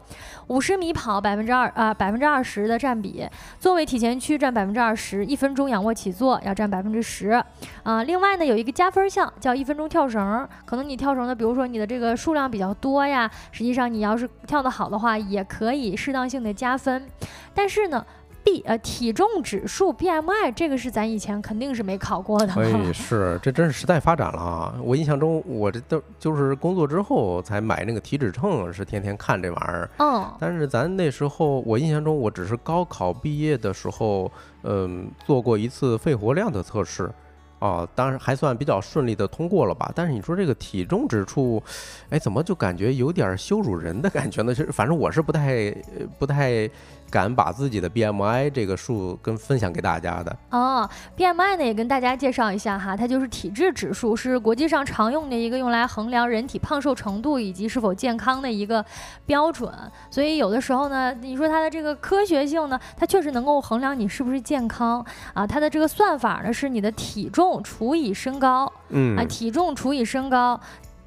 [0.47, 7.43] 五十米跑百分之二啊，百分之二十的占比，座位体前屈占百分之二十，一分钟仰卧起坐要占百分之十。
[7.83, 17.05] 啊，另外呢有一个加分项叫一分钟跳绳儿，可能你跳绳的，比如说你的这个数量比较多呀，实际上你要是跳得好的话，也可以适当性的加分。
[17.53, 18.07] 但是呢。
[18.47, 24.75] B 呃体重指数 BMI 这个是咱以前肯定是没考过的，哎，是，这真是时代发展了啊！
[24.85, 29.91] 我印象中，我这都就是工作之后才买那个体脂秤，是天天看这玩意儿。
[29.99, 34.31] 嗯，但是咱那时候，我印象中，我只是高考毕业的时候，
[34.63, 37.11] 嗯，做过一次肺活量的测试，
[37.59, 39.91] 哦，当然还算比较顺利的通过了吧。
[39.95, 41.63] 但是你说这个体重指数，
[42.11, 44.55] 哎，怎么就感觉有点羞辱人的感觉呢？
[44.55, 45.75] 是，反正我是不太
[46.19, 46.69] 不太
[47.11, 50.37] 敢把自己的 BMI 这个数跟分享给大家的。
[50.51, 58.85] 哦，BMI 呢也跟大家介绍一下哈，它就是体质指数，是国际上常用的一个用来衡量人体胖瘦程度以及是否健康的一个
[59.25, 59.73] 标准。
[60.11, 65.47] 所以有的时候呢，你说它的这个科学性呢，它确实能够衡量你是不是健康啊。
[65.47, 70.59] 它的这个算法呢是你的体重除以身高嗯啊，体重除以身高。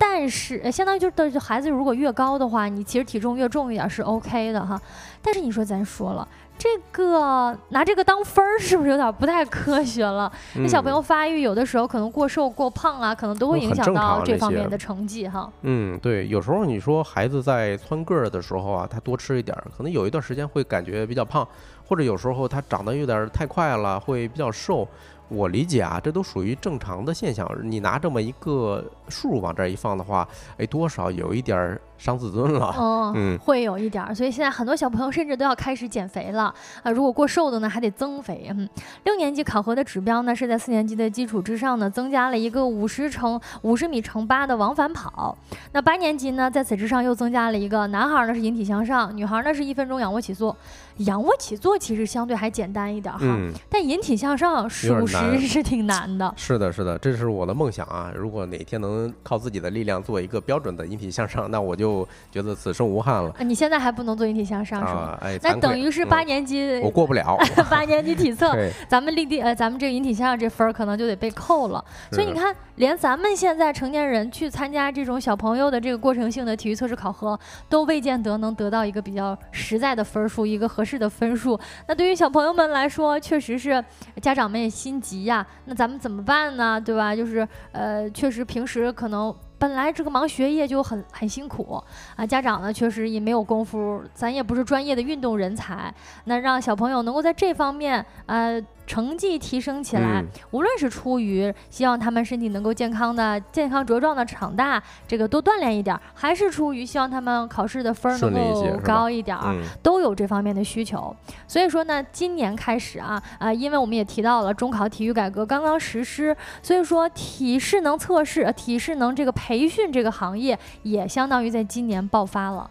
[0.01, 4.79] 但是，呃相当于就是对孩子如果越高的话，你其实体重越重一点是 OK 的哈。
[5.21, 6.25] 但是你说咱说了，
[6.57, 10.31] 这个拿这个当分儿是不是有点不太科学了？
[10.55, 15.51] 那小朋友发育有的时候可能过瘦过胖啊，可能都会影响到这方面的成绩哈。
[15.63, 21.45] 嗯，对，有时候你说孩子在蹿个儿的时候啊，他多吃一点，可能有一段时间会感觉比较胖，
[21.85, 24.87] 或者有时候他长得有点太快了，会比较瘦。
[25.29, 27.49] 我理解啊，这都属于正常的现象。
[27.63, 30.27] 你拿这么一个数往这一放的话，
[30.57, 31.81] 哎，多少有一点儿。
[31.99, 32.73] 伤自尊了，
[33.13, 36.89] 嗯，会有一点儿，所以现在很多小朋友甚至都要开始减肥了啊！
[36.89, 38.47] 如果过瘦的呢，还得增肥。
[38.49, 38.67] 嗯，
[39.03, 45.37] 六年级考核的指标呢，是在四年级的基础之上呢，增加了一个五十乘五十米乘八的往返跑。
[45.73, 50.55] 那八年级呢，在此之上又增加了一个，男孩呢是引体向上，女孩呢是一分钟仰卧起坐。
[50.99, 53.37] 仰卧起坐其实相对还简单一点哈，
[53.69, 56.33] 但引体向上属实是挺难的。
[56.35, 58.11] 是的，是的，这是我的梦想啊！
[58.13, 61.88] 如果哪天能靠自己的力量做一个标准的引体向上，那我就
[62.31, 63.33] 觉得此生无憾了。
[63.39, 65.17] 你现在还不能做引体向上是吗？
[65.21, 67.35] 哎，那等于是八年级我过不了。
[67.69, 68.53] 八年级体测，
[68.87, 71.83] 咱们立地呃，咱们这个引体向上这分儿可能就得被扣了。
[72.11, 80.99] 所以你看，连咱们现在成年人去参加这种小朋友的这个过程性的体育测试考核，都未见得能得到一个比较实在的分数，一个合适。
[80.99, 83.81] 的分数，那对于小朋友们来说，确实是
[84.21, 85.47] 家长们也心急呀。
[85.63, 86.81] 那咱们怎么办呢？
[86.81, 87.15] 对吧？
[87.15, 91.83] 就是呃，确实平时可能本来这个忙学业就很很辛苦
[92.15, 95.93] 啊，家长呢确实也没有功夫，咱也不是专业的运动人才，
[96.23, 98.59] 那让小朋友能够在这方面呃。
[98.89, 109.37] 成绩提升起来，无论是出于希望他们身体能够健康的、健康茁壮的长大，这个多锻炼一点，还是出于希望他们考试的分儿能够高一点，
[109.83, 111.15] 都有这方面的需求。
[111.47, 122.67] 所以说呢，今年开始啊啊，因为我们也提到了中考体育改革刚刚实施，所以说体适能测试、体适能这个培训这个行业也相当于在今年爆发了。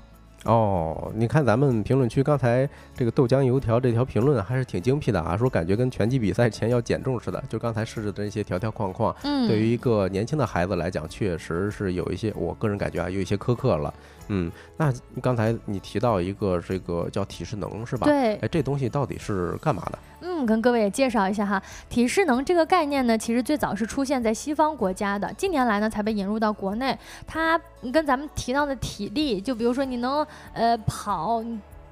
[0.48, 7.42] 哦，你看咱们评论区刚才这个豆浆油条这条评论还是挺精辟的啊，说感觉跟拳击比赛前要减重似的。
[7.50, 13.92] 就刚才设置的这些条条框框，嗯，对于一个年轻的孩子来讲，确实是有一些，我个人感觉啊，有一些苛刻了。
[14.28, 18.06] 嗯，那刚才你提到一个这个叫体适能是吧？
[18.06, 19.98] 对，哎，这东西到底是干嘛的？
[20.20, 26.96] 嗯，跟各位也介绍一下哈，体适能这个概念呢，其实最早是出现在西方国家的，近年来呢才被引入到国内。
[27.26, 27.60] 它
[27.92, 31.42] 跟咱们提到的体力，就比如说你能呃跑。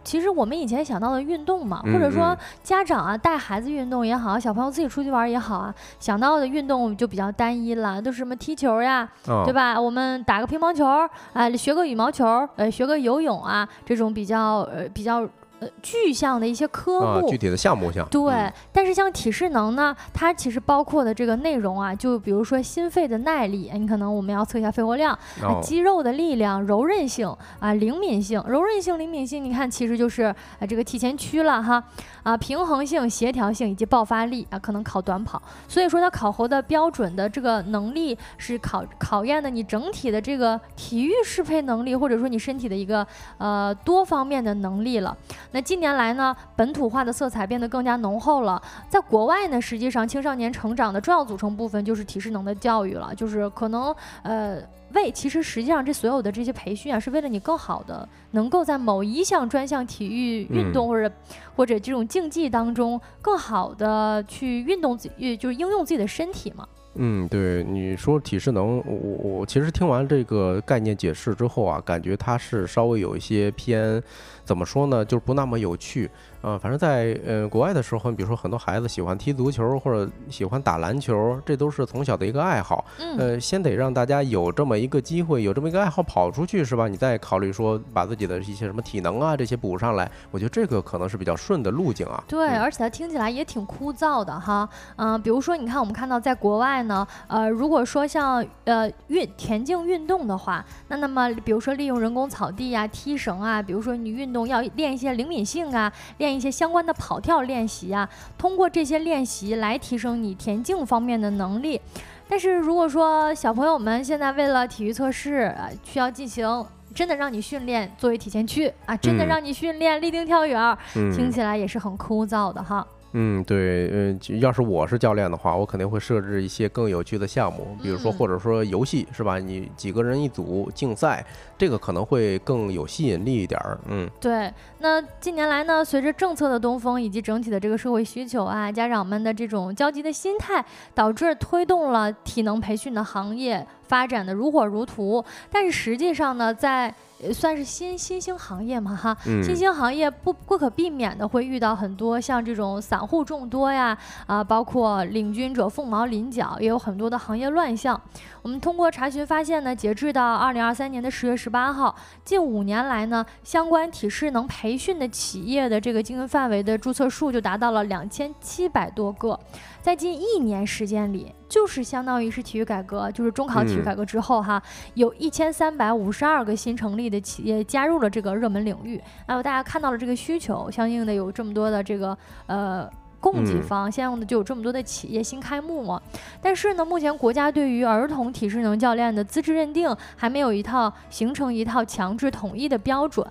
[0.07, 9.79] 其实我们以前想到的运动嘛，或者说家长啊带孩子运动也好，小朋友自己出去玩也好啊，想到的运动就比较单一了，都是什么踢球呀，对吧？
[9.81, 10.87] 我们打个乒乓球，
[11.33, 15.29] 啊，学个羽毛球，呃，学个游泳啊，这种比较呃比较。
[15.59, 18.07] 呃，具象的一些科目，具体的项目项。
[18.11, 25.19] 对，但是像体适能呢，它其实包括的这个内容啊，就比如说心肺的耐力，你可能我们要测一下肺活量，
[25.63, 31.83] 肌肉的力量、柔韧性啊、灵敏性、柔韧性、灵敏性，你看其实就是啊这个体前屈了哈
[32.23, 35.41] 啊，平衡性、协调性以及爆发力啊，可能考短跑。
[35.67, 43.07] 所以说它考核的标准的这个能力是考考验的你整体的这个体育适配能力，或者说你身体的一个
[43.39, 45.17] 呃多方面的能力了。
[45.53, 48.61] 那近年来呢，本土化的色彩变得更加浓厚了。
[48.89, 54.59] 在国外呢，实际上青少年成长的重要组成部分就是体适能的教育了，就是可能呃
[54.93, 61.13] 为其实实际上这所有的这些培训啊，是为了你更好的能够在某一项专项体育运动或者
[61.55, 66.67] 或者这种竞技当中，更好的去运动自己，就是应用自己的身体嘛。
[66.99, 74.03] 嗯，对，你说体适能，我我其实听完这个概念解释之后啊，感觉它是稍微有一些偏。
[74.47, 75.05] 怎么说呢？
[75.05, 76.09] 就是不那么有趣。
[76.49, 82.85] 嗯，反正在呃国外的时候，你比如说很多孩子喜欢踢足球或者喜欢打篮球，这都是从小的一个爱好。
[83.01, 86.87] 嗯，呃，先得让大家有这么一个机会，有这么一个爱好跑出去，是吧？
[86.87, 92.23] 你再考虑说把自己的一些什么体能啊这些补上来，我觉得这个可能是比较顺的路径啊。
[92.29, 94.69] 对，而且它听起来也挺枯燥的哈。
[94.95, 106.36] 嗯，比如说你看，我们看到在国外呢，呃，如果说像呃运田径运动的话，那那么比如说利用人工草地呀、踢绳啊，比如说你运动要练一些灵敏性啊，练。
[106.37, 111.81] 一些相关的跑跳练习啊，通过这些练习来提升你田径方面的能力。
[112.29, 122.87] 但是如果说小朋友们现在为了体育测试啊，需要进行真的让你训练作为体前屈啊，真的让你训练立定跳远，听起来也是很枯燥的哈。
[123.13, 129.39] 嗯，对，嗯，要是我是教练的话，我肯定会设置一些更有趣的项目，比如说或者说游戏，是吧？
[129.39, 131.25] 你几个人一组竞赛，
[131.57, 133.79] 这个可能会更有吸引力一点儿。
[133.89, 134.53] 嗯，对。
[134.81, 140.63] 那近年来呢，随着政策的东风以及整体的这个社会需求啊，家长们的这种焦急的心态，
[140.95, 145.25] 导致推动了体能培训的行业发展的如火如荼。
[145.51, 146.95] 但是实际上呢，在
[147.33, 153.97] 算是新新兴行业嘛哈，嗯新兴行业不不可避免的会遇到很多像这种散户众多呀，
[154.27, 158.01] 啊，包括领军者凤毛麟角，也有很多的行业乱象。
[158.43, 161.95] 我们通过查询发现呢，截至到二零二三年的十月十八号，
[162.25, 169.39] 近五年来呢，相关体适能培训的企业的这个经营范围的注册数就达到了两千七百多个，
[169.87, 174.61] 在近一年时间里，就是相当于是体育改革，就是中考体育嗯改革之后哈，
[174.95, 182.91] 有一千三百五十二个新成立的企业加入了这个热门领域，还有大家看到了这个需求，相应的有这么多的这个呃。
[183.21, 186.01] 供给嗯方相应的就有这么多的企业新开幕嘛，
[186.41, 193.27] 但是呢，目前国家对于儿童体适能教练的资质认定还没有一套形成一套强制统一的标准。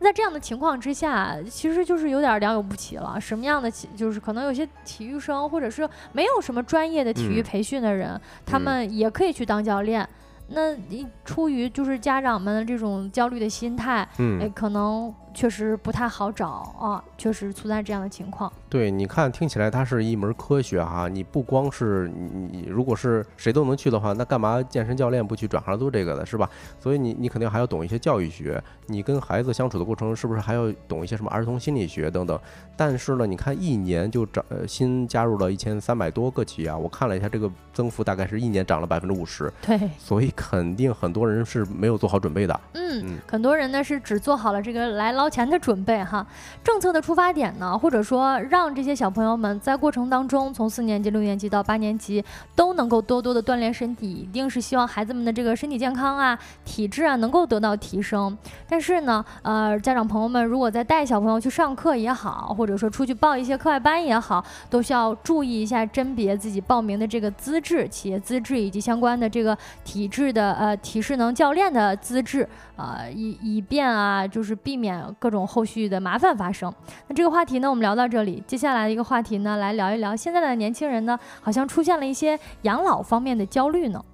[0.00, 3.20] 在这样的情况之下，其实就是有点良莠不齐了。
[3.20, 10.08] 什么样的就是可能有些体育生或者是没有什么专业的体育嗯培训的人，他嗯们也可以去当教练。
[10.50, 18.52] 那你出于就是家长们的这种焦虑的心态，哎，嗯，可能确实不太好找啊，确实存在这样的情况。
[18.68, 21.06] 对，你看，听起来它是一门科学哈。
[21.08, 26.50] 你不光是你，你如果是谁都能去的话，那干嘛健身教练不去转行做这个的，是吧？
[26.80, 32.36] 所以你你肯定还要懂一些教育学，你跟孩子相处的过程是不是还要懂一些什么儿童心理学等等？
[32.76, 42.60] 但是呢，你看一年就涨，呃，新加入了一千三百多个企业啊，我看了一下，这个增幅大概是一年涨了百分之五十，对，所以肯定很多人是没有做好准备的。
[42.72, 46.26] 嗯嗯，很多人呢是只做好了这个来捞钱的准备哈。
[46.62, 52.24] 政策的出发点呢，或者说让这些小朋友们在过程当中，从四年级、六年级到八年级
[52.54, 58.36] 都能够多多的锻炼身体，一定是希望孩子们的这个身体健康啊、体质啊能够得到提升。
[58.68, 72.48] 但是呢，呃，家长朋友们如果在带小朋友去上课也好，或者说出去报一些课外班也好，都需要注意一下甄别自己报名的这个资质、企业资质以及相关的这个体质的呃体适能教练的资质。
[72.76, 76.72] 呃，以以便啊，就是避免各种后续的麻烦发生。
[77.06, 84.04] 那这个话题呢，我们聊到这里，接下来的一个话题呢，来聊一聊现在的年轻人呢，好像出现了一些养老方面的焦虑呢。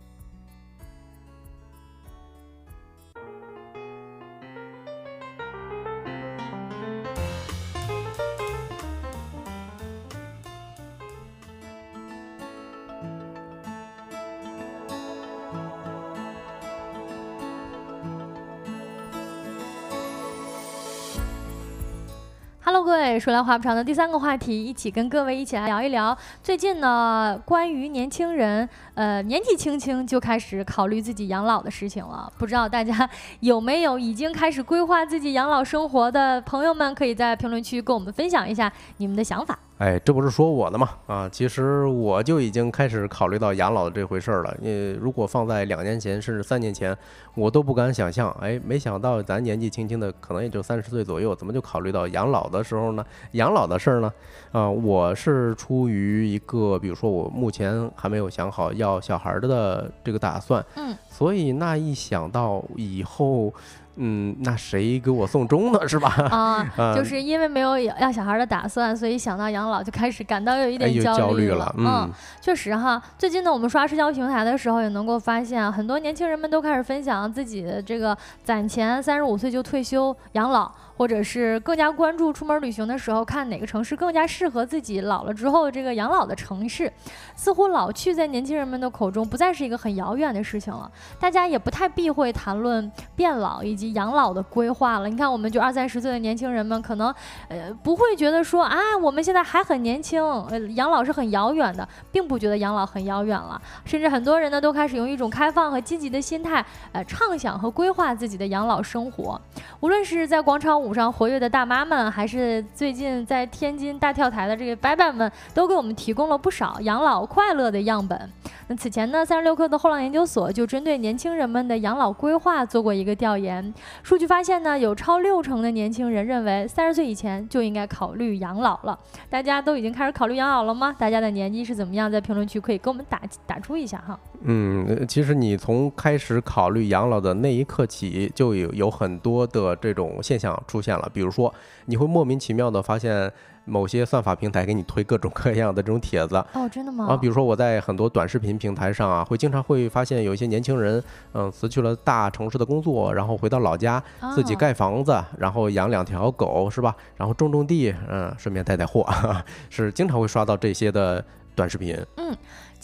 [22.84, 26.14] Hello，各位，说来话不长的第三个话题，一起跟各位一起来聊一聊。
[26.42, 32.32] 最近呢关于年轻人，呃，年纪轻轻就开始考虑自己养老的事情了。
[32.38, 33.08] 不知道大家
[33.40, 39.58] 有没有已经开始规划自己养老生活的朋友们，可以在评论区跟我们分享一下你们的想法。
[39.78, 40.90] 哎，这不是说我的嘛？
[41.08, 44.56] 啊，其实我就已经开始考虑到养老这回事儿了。
[44.62, 46.96] 呃，如果放在两年前，甚至三年前，
[47.34, 48.30] 我都不敢想象。
[48.40, 53.04] 哎，没想到咱年纪轻轻的，可能也就三十岁左右，怎么就考虑到养老的时候呢？
[53.32, 54.12] 养老的事儿呢？
[54.52, 63.52] 啊，我是出于一个，比如说我目前还没有想好要小孩儿的这个打算，嗯，所以那一想到以后，
[63.96, 65.78] 嗯，那谁给我送终呢？
[65.86, 66.08] 是吧？
[66.30, 71.72] 啊，啊就是因为没有要小孩的打算，所以想到养老就开始感到有一点焦焦虑了。
[71.78, 72.10] 嗯，
[72.40, 86.92] 确实哈，最近呢，我们刷社交平台的时候也能够发现，很多年轻人们都开始分享自己的这个攒钱，三十五岁就退休养老，或者是更加关注出门旅行的时候，看哪个城市更加适合自己老了之后这个养老的城市。
[87.36, 95.08] 似乎老去在年轻人们的口中不再是一个很遥远的事情了，大家也不太避讳谈论变老以及养老的规划了。
[95.08, 97.14] 你看，我们就二三十岁的年轻人们，可能
[97.48, 103.60] 呃不会觉得说啊，我们现在还很年轻，呃，养老是很遥远的，并不觉得养老很遥远了。
[103.84, 109.40] 甚至很多人呢，都开始用一种开放和积极的心态，呃，畅想和规划自己的养老生活。
[109.80, 118.30] 无论是在广场舞上活跃的大妈们，还是最近在天津大跳台的这个伯伯们，都给我们提供了不少养老快乐的样本。
[118.66, 128.98] 那此前呢，三十六氪的后浪研究所就针对年轻人们的养老规划做过一个调研，数据发现呢，有超六成的年轻人认为三十岁以前就应该考虑养老了。
[129.28, 130.94] 大家都已经开始考虑养老了吗？
[130.98, 132.10] 大家的年纪是怎么样？
[132.10, 134.18] 在评论区可以给我们打打出一下哈。
[134.44, 141.06] 嗯，其实你从开始考虑养老的那一刻起，就有有很多的这种现象出现了。
[141.12, 141.52] 比如说，
[141.84, 143.30] 你会莫名其妙的发现
[143.64, 147.06] 某些算法平台给你推各种各样的这种帖子哦，真的吗？
[147.08, 151.02] 啊，比如说我在很多短视频平台上啊，会经常会发现有一些年轻人，
[151.32, 154.02] 嗯，辞去了大城市的工作，然后回到老家
[154.34, 156.94] 自己哦盖房子，然后养两条狗，是吧？
[157.16, 159.06] 然后种种地，嗯，顺便带带货，
[159.70, 161.96] 是经常会刷到这些的短视频。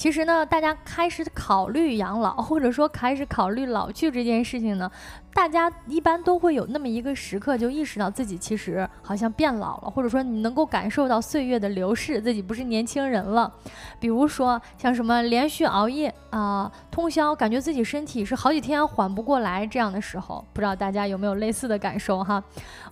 [0.00, 4.90] 其实呢，大家开始考虑养老， 或者说开始考虑老去这件事情呢，
[5.34, 13.52] 大家一般都会有那么一个时刻，就意识到自己其实好像变老了，或者说你能够感受到岁月的流逝，自己不是年轻人了。
[13.98, 22.42] 比如说像什么连续熬夜啊、通宵，感觉自己身体是好几天缓不过来这样的时候，不知道大家有没有类似的感受哈？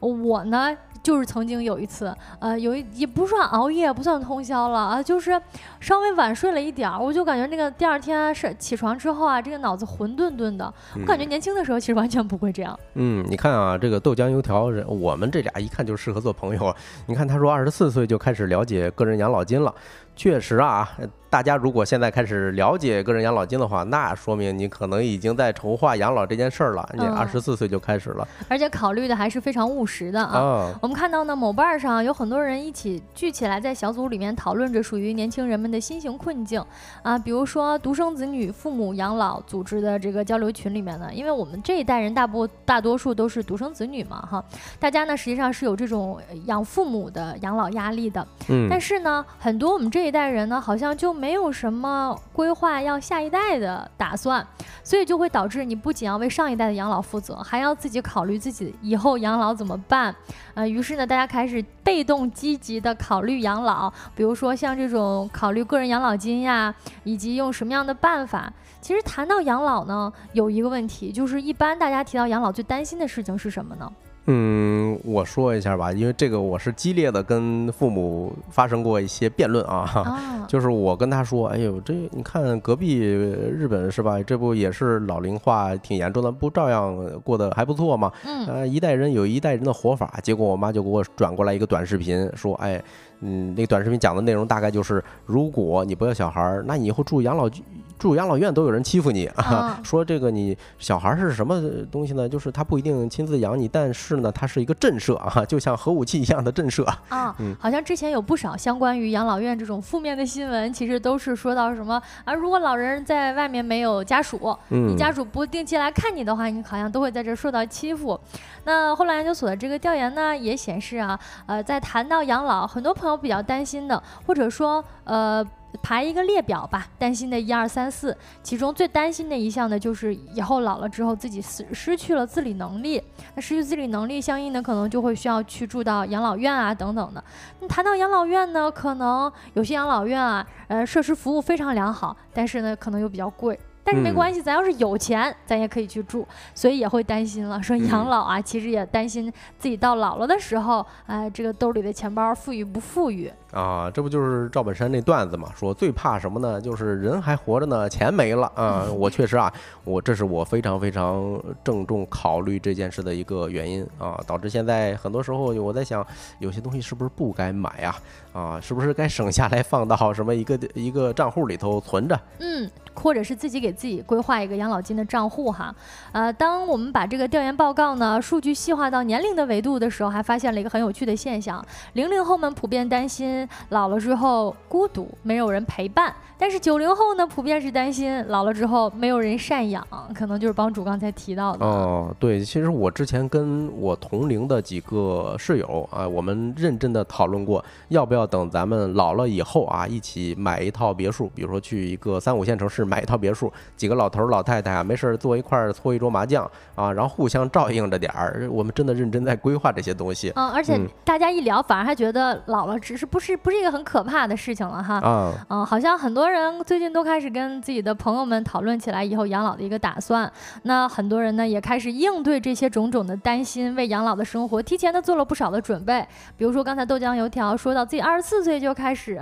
[0.01, 0.77] 我呢。
[1.03, 5.41] 就是曾经有一次，呃，有一也不算熬夜，不算通宵了啊，就是
[5.81, 10.73] 稍微晚睡了一点儿，我就感觉那个第二天是起床之后啊，这个脑子混沌沌的。
[10.95, 12.79] 我感觉年轻的时候其实完全不会这样。
[12.95, 16.75] 嗯，你看啊，这个豆浆油条人，我们这俩一看就适合做朋友。
[17.07, 19.75] 你看他说二十四岁就开始了解个人养老金了，
[20.15, 20.89] 确实啊。
[21.31, 26.89] 大家如果现在开始了解个人养老金的话，那说明你可能已经在筹划养老这件事儿了。
[26.95, 30.73] 你二十四岁就开始了，而且考虑的还是非常务实的啊。
[30.81, 36.65] 我们看到呢，某瓣上有很多人一起聚起来，在小组里面讨论着属于年轻人们的新型困境
[37.03, 37.19] 啊。
[37.19, 44.43] 比如说独生子女父母养老组织的这个交流群里面呢，因为我们这一代人大部大多数都是独生子女嘛，哈，
[44.81, 48.27] 大家呢实际上是有这种养父母的养老压力的。
[48.49, 48.67] 嗯。
[48.71, 54.47] 但是呢，很多我们这一代人呢，好像就没有什么规划要下一代的打算，
[54.85, 60.15] 所以就会导致你不仅要为上一代的养老负责，还要自己考虑自己以后养老怎么办。
[60.55, 68.53] 呃，于是呢，大家开始被动积极的考虑养老，比如说像这种考虑个人养老金呀，以及用什么样的办法。
[68.81, 73.93] 其实谈到养老呢，有一个问题，就是一般大家提到养老最担心的事情是什么呢？
[74.31, 84.23] 嗯，我说一下吧，因为这个我是激烈的跟父母发生过一些辩论啊， 就是我跟他说，哎呦，这你看隔壁日本是吧？
[84.23, 88.13] 这不也是老龄化挺严重的，不照样过得还不错吗？
[88.25, 90.21] 嗯，一代人有一代人的活法。
[90.23, 92.83] 结果我妈就给我转过来一个短视频，说，哎。
[93.21, 97.51] 嗯，那个短视频讲的内容大概就是，如果你不要小孩儿，那你以后住养老
[97.99, 99.81] 住养老院都有人欺负你啊。
[99.85, 102.29] 说这个你小孩是什么东西呢？
[102.29, 107.35] 就是他不一定亲自养你，但是呢，他是一个震慑啊，就像核武器一样的震慑啊。
[107.39, 118.19] 嗯，好像之前有不少相关于养老院这种负面的新闻，其实都是说到什么啊，如果老人在外面没有家属，你家属不定期来看你的话，你好像都会在这受到欺负。
[118.65, 125.45] 那后来研究所的这个调研呢，也显示啊，呃，在谈到养老，很多朋友比较担心的，或者说，呃，
[125.83, 133.03] 排一个列表吧，担心的一二三四，其中最担心的一项呢，就是以后老了之后自己失失去了自理能力。
[133.35, 137.23] 那失去自理能力，相应的可能就会需要去住到养老院啊等等的。
[137.61, 143.59] 那谈到养老院呢，可能有些养老院啊，呃，设施服务非常良好，但是呢，可能又比较贵。
[143.85, 147.63] 但是没关系，咱要是有钱，咱也可以去住，所以也会担心了。
[147.63, 153.33] 说养老啊，其实也担心自己到老了的时候，哎，这个兜里的钱包富裕不富裕。
[153.53, 155.49] 啊，这不就是赵本山那段子嘛？
[155.57, 156.61] 说最怕什么呢？
[156.61, 158.85] 就是人还活着呢，钱没了啊！
[158.93, 159.51] 我确实啊，
[159.85, 166.07] 我这是我非常非常郑重考虑这件事的一个原因啊，导致现在很多时候我在想，
[166.41, 167.97] 有些东西是不是不该买呀？
[168.35, 172.21] 啊，是不是该省下来放到什么一个一个账户里头存着？
[172.41, 175.75] 嗯，或者是自己给自己规划一个养老金的账户哈。
[176.13, 183.38] 呃，当我们把这个调研报告呢数据细化到年龄的维度的时候，还发现了一个很有趣的现象：零零后们普遍担心。
[183.71, 186.15] 老了之后孤独，没有人陪伴。
[186.41, 189.85] 但是九零后呢，普遍是担心老了之后没有人赡养，
[190.15, 191.67] 可能就是帮主刚才提到的。
[191.67, 208.49] 哦，对，其实我之前跟我同龄的几个室友啊，我们认真的讨论过，要不要等咱们老了以后啊，一起买一套别墅，比如说去一个三五线城市买一套别墅，几个老头老太太啊，没事坐一块儿搓一桌麻将啊，然后互相照应着点儿。
[208.49, 210.33] 我们真的认真在规划这些东西。
[210.37, 215.01] 嗯，而且大家一聊，反而还觉得老了只是不是不是一个很可怕的事情了哈。
[215.05, 216.29] 嗯，嗯，好像很多。
[216.29, 220.31] 人最近都开始跟自己的朋友们讨论起来以后养老的一个打算。
[220.65, 226.07] 那很多人呢也开始应对这些种种的担心，为养老的生活提前的做了不少的准备。
[226.37, 229.19] 比如说刚才豆浆油条说到自己二十四岁就开始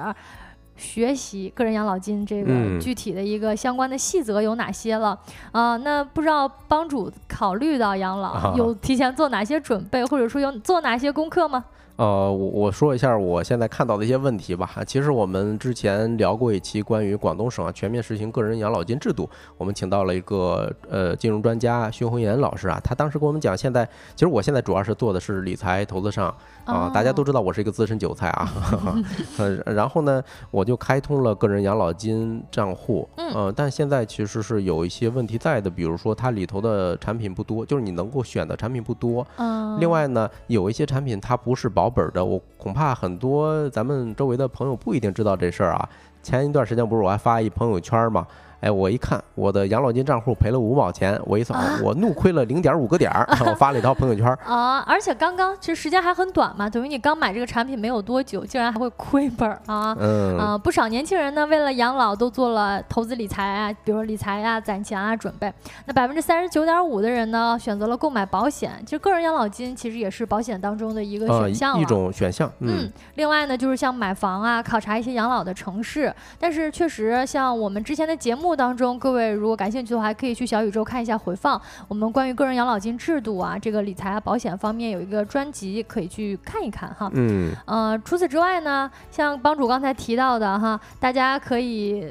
[0.77, 5.17] 学习个人养老金这个具体的一个相关的细则有哪些了
[5.53, 5.77] 啊？
[5.77, 11.65] 那不知道帮主考虑到养老有提前做哪些准备，或者说有做哪些功课吗？
[11.97, 14.71] 呃，我我说一下我现在看到的一些问题吧。
[14.87, 23.85] 其实我们之前聊过一期关于广东省啊全面实行个人养老金制度，我们请到了一个呃金融专家徐红岩老师啊，他当时跟我们讲，现在
[24.15, 26.35] 其实我现在主要是做的是理财投资上
[26.67, 28.53] 啊，大家都知道我是一个资深韭菜啊，
[29.39, 45.89] 呃，然后呢，我就开通了个人养老金账户，嗯，但现在其实是有一些问题在的，比如说它里头的产品不多，就是你能够选的产品不多，嗯，另外呢，有一些产品它不是保保本的，我恐怕很多咱们周围的朋友不一定知道这事儿啊。
[46.21, 48.27] 前一段时间不是我还发一朋友圈吗？
[48.61, 54.79] 哎，我一看我的养老金账户赔了五毛钱，我一算，我怒亏了零点五个点儿， 我发了一条朋友圈啊！
[54.89, 59.97] 而且刚刚其实时间还很短嘛，等于你刚买这个产品没有多久，竟然还会亏本儿啊！
[59.99, 65.53] 嗯啊，不少年轻人呢，为了养老都做了投资理财啊，比如理财啊、攒钱啊准备。
[65.87, 72.51] 那百分之三十九点五的人呢，选择了购买保险，其实个人养老金其实也是保险当中的一个选项一种选项。
[72.61, 76.13] 嗯，另外呢，就是像买房啊，考察一些养老的城市。
[76.39, 79.33] 但是确实，像我们之前的节目当中，各位。
[79.33, 81.61] 如果感兴趣的话，可以去小宇宙看一下回放。
[81.89, 87.11] 我们关于个人养老金制度啊，这个理财啊、保险方面有一个专辑，可以去看一看哈。
[87.15, 87.53] 嗯。
[87.67, 92.07] 呃，除此之外呢，像帮主刚才提到的哈，大家可以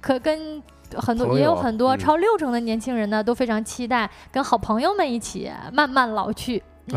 [0.00, 0.62] 可跟
[0.94, 6.62] 很多也有很多超六成的年轻人呢，都非常期待跟好朋友们一起慢慢老去。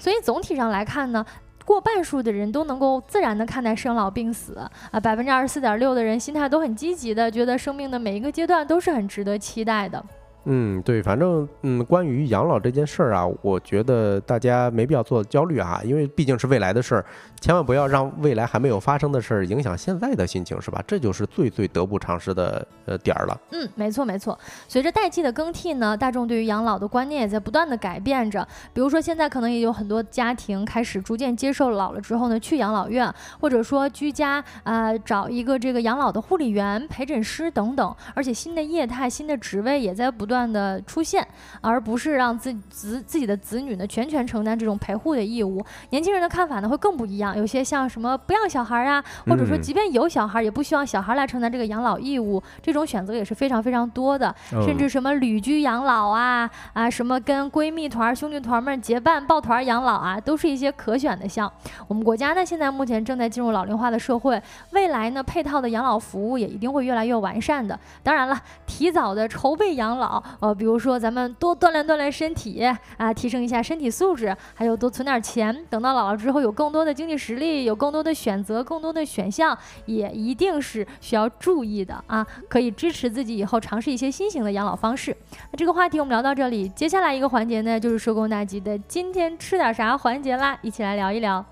[0.00, 1.24] 所以总体上来看呢。
[1.68, 4.58] 过半数的人都能够自然的看待生老病死
[4.90, 10.02] 啊，百分之二十四点六的人心态都很积极的，觉得生命的每一个阶段都是很值得期待的。
[10.50, 17.04] 嗯，对，反正嗯，关于养老这件事儿啊，我觉得大家没必要做焦虑啊，因为毕竟是未来的事儿，
[17.38, 20.82] 千万不要让未来还没有发生的事儿影响现在的心情，是吧？
[20.86, 23.38] 这就是最最得不偿失的呃点儿了。
[23.50, 24.38] 嗯，没错没错。
[24.66, 28.48] 随着代际的更替呢，大众对于养老的观念也在不断的改变着。
[28.72, 40.37] 比如说现在可能也有很多家庭开始逐渐接受老了之后呢去养老院，或者说居家啊找一个这个养老的护理员、陪诊师等等，而且新的业态、新的职位也在不断。
[40.50, 41.26] 的出现，
[41.62, 45.64] 而不是让自子自己的子女呢全权承担这种陪护的义务。
[45.90, 52.42] 年轻人的看法呢会更不一样，有些像什么不要小孩啊，或者说即便有小孩，也不希望小孩来承担这个养老义务。
[52.60, 61.50] 这种选择也是非常非常多的，甚至什么旅居养老啊啊，什么跟闺蜜团、兄弟团们结伴抱团养老啊，都是一些可选的项。
[61.86, 64.40] 我们国家呢现在目前正在进入老龄化的社会，
[64.72, 67.78] 未来呢配套的养老服务也一定会越来越完善的。
[68.02, 70.22] 当然了，提早的筹备养老。
[70.40, 72.64] 呃，比如说咱们多锻炼锻炼身体
[72.96, 79.56] 啊，提升一下身体素质，还有多存点钱，等到老了之后有更多的经济实力，有更多的选择，更多的选项，
[79.86, 85.16] 也一定是需要注意的啊，可以支持自己以后尝试一些新型的养老方式。
[85.50, 91.44] 那这个话题我们聊到这里，接下来一个环节呢，就是收工大吉的今天吃点啥环节啦，一起来聊一聊。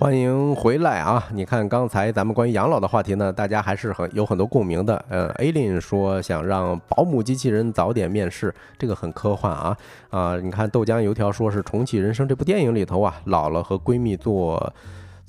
[0.00, 1.28] 欢迎回来啊！
[1.34, 5.04] 你看刚才咱们关于养老的话题呢，大家还是很有很多共鸣的。
[5.10, 9.76] 呃，A 琳说想让保姆机器人早点面试，这个很科幻啊
[10.08, 10.36] 啊！
[10.40, 14.72] 你看豆浆油条说是重启人生这部电影里头啊，老了和闺蜜做。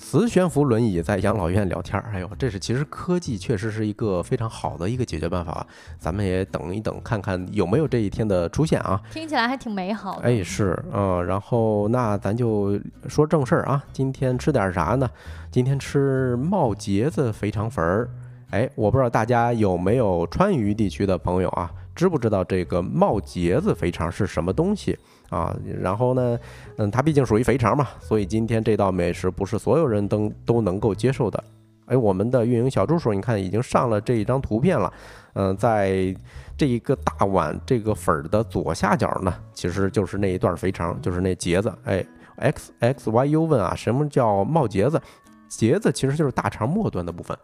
[0.01, 5.65] 磁悬浮轮椅在养老院聊天儿，哎呦，这是其实科技确实是一个非常好的一个解决办法，
[5.99, 8.99] 咱们也等一等，看看有没有这一天的出现啊。
[9.11, 10.23] 听起来还挺美好的。
[10.23, 12.77] 哎，是，嗯，然后那咱就
[13.07, 15.07] 说正事儿啊，今天吃点啥呢？
[15.51, 18.09] 今天吃冒节子肥肠粉儿。
[18.51, 24.97] 哎，我不知道大家有没有川渝地区的朋友啊，知不知道这个冒节子肥肠是什么东西？
[25.29, 26.37] 啊，然后呢，
[26.77, 31.41] 嗯，它毕竟属于肥肠嘛，所以今天这道美食不是所有人都都能够接受的。
[31.85, 34.91] 哎，我们的运营小助手，你看已经上了这一张图片了。
[35.33, 36.13] 嗯，在
[36.57, 41.73] 这一个大碗这个粉儿的左下角呢，其实就是那一段肥肠，就是那节子。
[41.85, 45.01] 哎，X X Y U 问啊，什么叫冒节子？
[45.47, 47.37] 节子其实就是大肠末端的部分。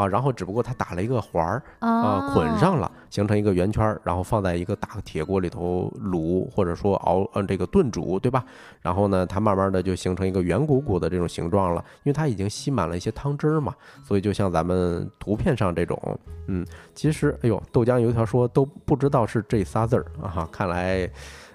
[0.00, 8.42] 啊，然后只不过它打了一个环儿啊，捆上了，形成一个圆圈儿，然后放在一个大铁锅里头卤，或者说熬，嗯，这个炖煮，对吧？
[8.80, 21.10] 然后呢，它慢慢的就形成一个圆鼓鼓的这种形状了，因为它已经吸满了一些汤汁儿嘛，所以就像咱们图片上这种，嗯，其实，哎呦，豆浆油条说都不知道是这仨字儿啊，看来。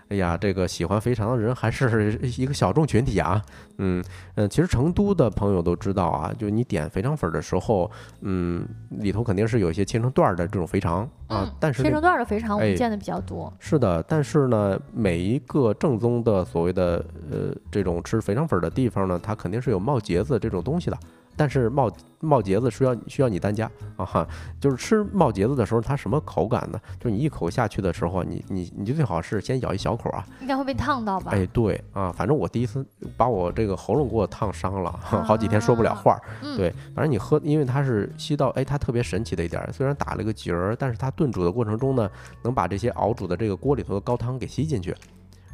[0.09, 3.41] 哎呀，这个喜欢肥肠的人还是一个小众群体啊。
[3.77, 4.03] 嗯
[4.35, 7.89] 嗯，其实成都的朋友都知道啊，就你点肥肠粉的时候，
[8.21, 11.51] 嗯，里头肯定是有一些切成段儿的这种肥肠啊。
[11.59, 13.51] 但是切成段儿的肥肠我们见的比较多。
[13.59, 20.97] 是的，但是呢，每一个正宗的所谓的呃这种吃肥肠粉的地方呢，它肯定是有冒节子这种东西的。
[21.37, 24.27] 但是冒冒节子需要需要你单加啊哈，
[24.59, 26.79] 就是吃冒节子的时候，它什么口感呢？
[26.99, 31.31] 就是你一口下去的时候，你你你就最好是先咬一小口啊，应该会被烫到吧？
[31.33, 36.19] 哎，对啊，反正我第一次把我这个喉咙给我烫伤了， 好几天说不了话。
[36.57, 42.09] 对，反正你喝，因为它是吸到，哎，它特别神奇的一点，虽然打了个结儿，但是它炖煮的过程中呢，
[42.43, 44.95] 能把这些熬煮的这个锅里头的高汤给吸进去。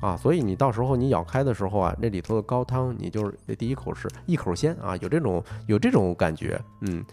[0.02, 7.04] 啊，所以你到时候你咬开的时候啊，那里头的高汤，你就是第一口是一口鲜啊，有这种有这种感觉，嗯。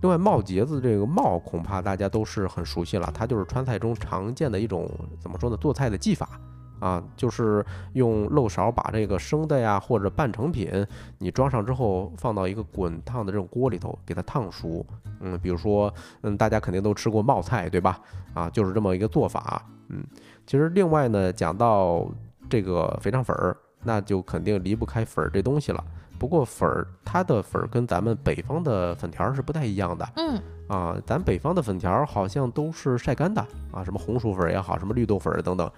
[0.00, 4.88] 另外，冒节子这个冒恐怕大家都是很熟悉了，它就是川菜中常见的一种
[5.18, 5.56] 怎么说呢？
[5.56, 6.38] 做菜的技法
[6.78, 10.70] 啊，就是用漏勺把这个生的呀或者半成品
[11.18, 14.86] 你装上之后，放到一个滚烫的这种锅里头给它烫熟。
[15.18, 17.98] 嗯，比如说，嗯，大家肯定都吃过冒菜，对吧？
[18.34, 19.66] 啊，就是这么一个做法。
[19.88, 20.04] 嗯，
[20.46, 22.08] 其实另外呢，讲到
[22.48, 25.84] 这个肥肠粉儿，那就肯定离不开粉儿这东西了。
[26.18, 30.08] 不过粉儿，它的粉儿跟咱们北方的粉条是不太一样的。
[30.16, 33.40] 嗯，啊，咱北方的粉条好像都是晒干的
[33.70, 35.70] 啊，什么红薯粉也好，什么绿豆粉等等，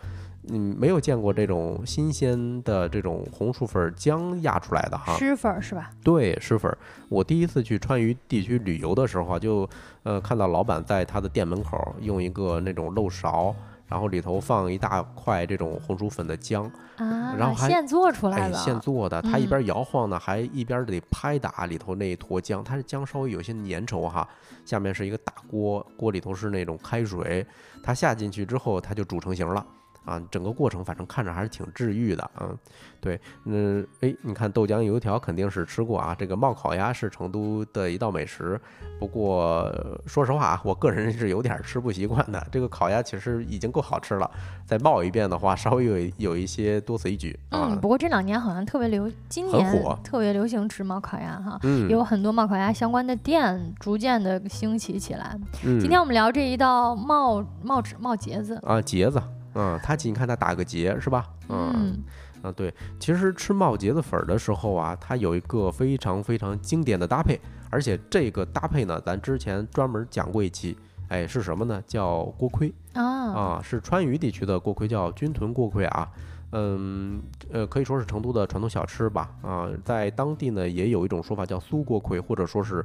[0.49, 5.15] 嗯，没有见过这种新鲜的这种红薯粉浆压出来的哈。
[5.19, 5.91] 湿粉是吧？
[6.03, 6.75] 对，湿粉。
[7.11, 9.69] 我第一次去川渝地区旅游的时候啊，就
[10.05, 13.55] 呃看到老板在他的店门口用一个那种漏勺。
[13.91, 16.65] 然后里头放一大块这种红薯粉的浆
[16.97, 19.21] 啊，然后还现做出来的，现做的。
[19.21, 22.63] 它一边摇晃呢，还一边得拍打里头那一坨浆。
[22.63, 24.27] 它是浆稍微有些粘稠哈，
[24.65, 27.45] 下面是一个大锅，锅里头是那种开水，
[27.83, 29.67] 它下进去之后，它就煮成型了。
[30.05, 32.57] 啊，整个过程反正看着还是挺治愈的，嗯，
[33.01, 38.61] 对，嗯，哎，你看豆浆油条肯定是吃过啊，这个冒烤鸭是成都的一道美食，
[38.99, 39.71] 不过
[40.07, 42.45] 说实话啊，我个人是有点吃不习惯的。
[42.51, 44.31] 这个烤鸭其实已经够好吃了，
[44.65, 55.39] 再冒一遍的话，稍微有有一些多此一举嗯，不过这两年好像特别流，今年特别流行吃冒烤鸭哈，有很多冒烤鸭相关的店逐渐的兴起起来。
[55.63, 59.23] 今天我们聊这一道冒冒冒茄子啊，茄子。
[59.55, 61.27] 嗯，它你看它打个结是吧？
[61.49, 62.03] 嗯，
[62.43, 67.41] 啊对，其实吃冒茄子粉的时候啊，它有一个非常非常经典的搭配，
[67.71, 70.77] 而且这个搭配呢，咱之前专门讲过一期，
[71.09, 71.83] 哎，是什么呢？
[71.87, 76.09] 叫锅盔啊啊，是川渝地区的锅盔，叫军屯锅盔啊。
[76.53, 77.23] 嗯，
[77.53, 79.31] 呃，可以说是成都的传统小吃吧。
[79.43, 82.85] 啊，在当地呢，也有一种说法叫酥锅盔，或者说是。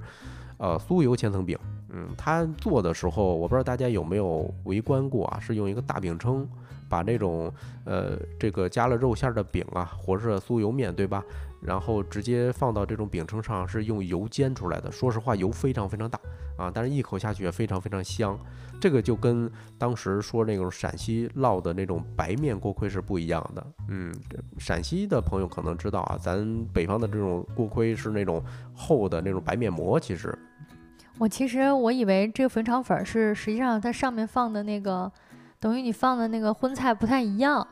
[0.57, 1.59] 呃，酥油千层饼，
[1.97, 5.39] 嗯，他做的时候，我不知道大家有没有围观过啊？
[5.39, 6.45] 是用一个大饼铛，
[6.89, 7.49] 把那种
[7.85, 11.23] 呃这个加了肉馅的饼啊，或者是酥油面，对吧？
[11.61, 14.91] 然后直接放到这种饼铛上，是用油煎出来的。
[14.91, 16.19] 说实话，油非常非常大
[16.57, 18.37] 啊，但是一口下去也非常非常香。
[18.81, 23.65] 这个就跟当时说那种陕西烙的那种白面锅盔是不一样的。
[23.87, 24.13] 嗯，
[24.57, 28.43] 陕西的朋友可能知道啊，咱北方的这种锅盔是那种
[28.75, 30.37] 厚的那种白面膜，其实。
[31.17, 35.11] 我其实我以为这个粉肠粉是，实际上它上面放的那个，
[35.59, 37.65] 等于你放的那个荤菜不太一样。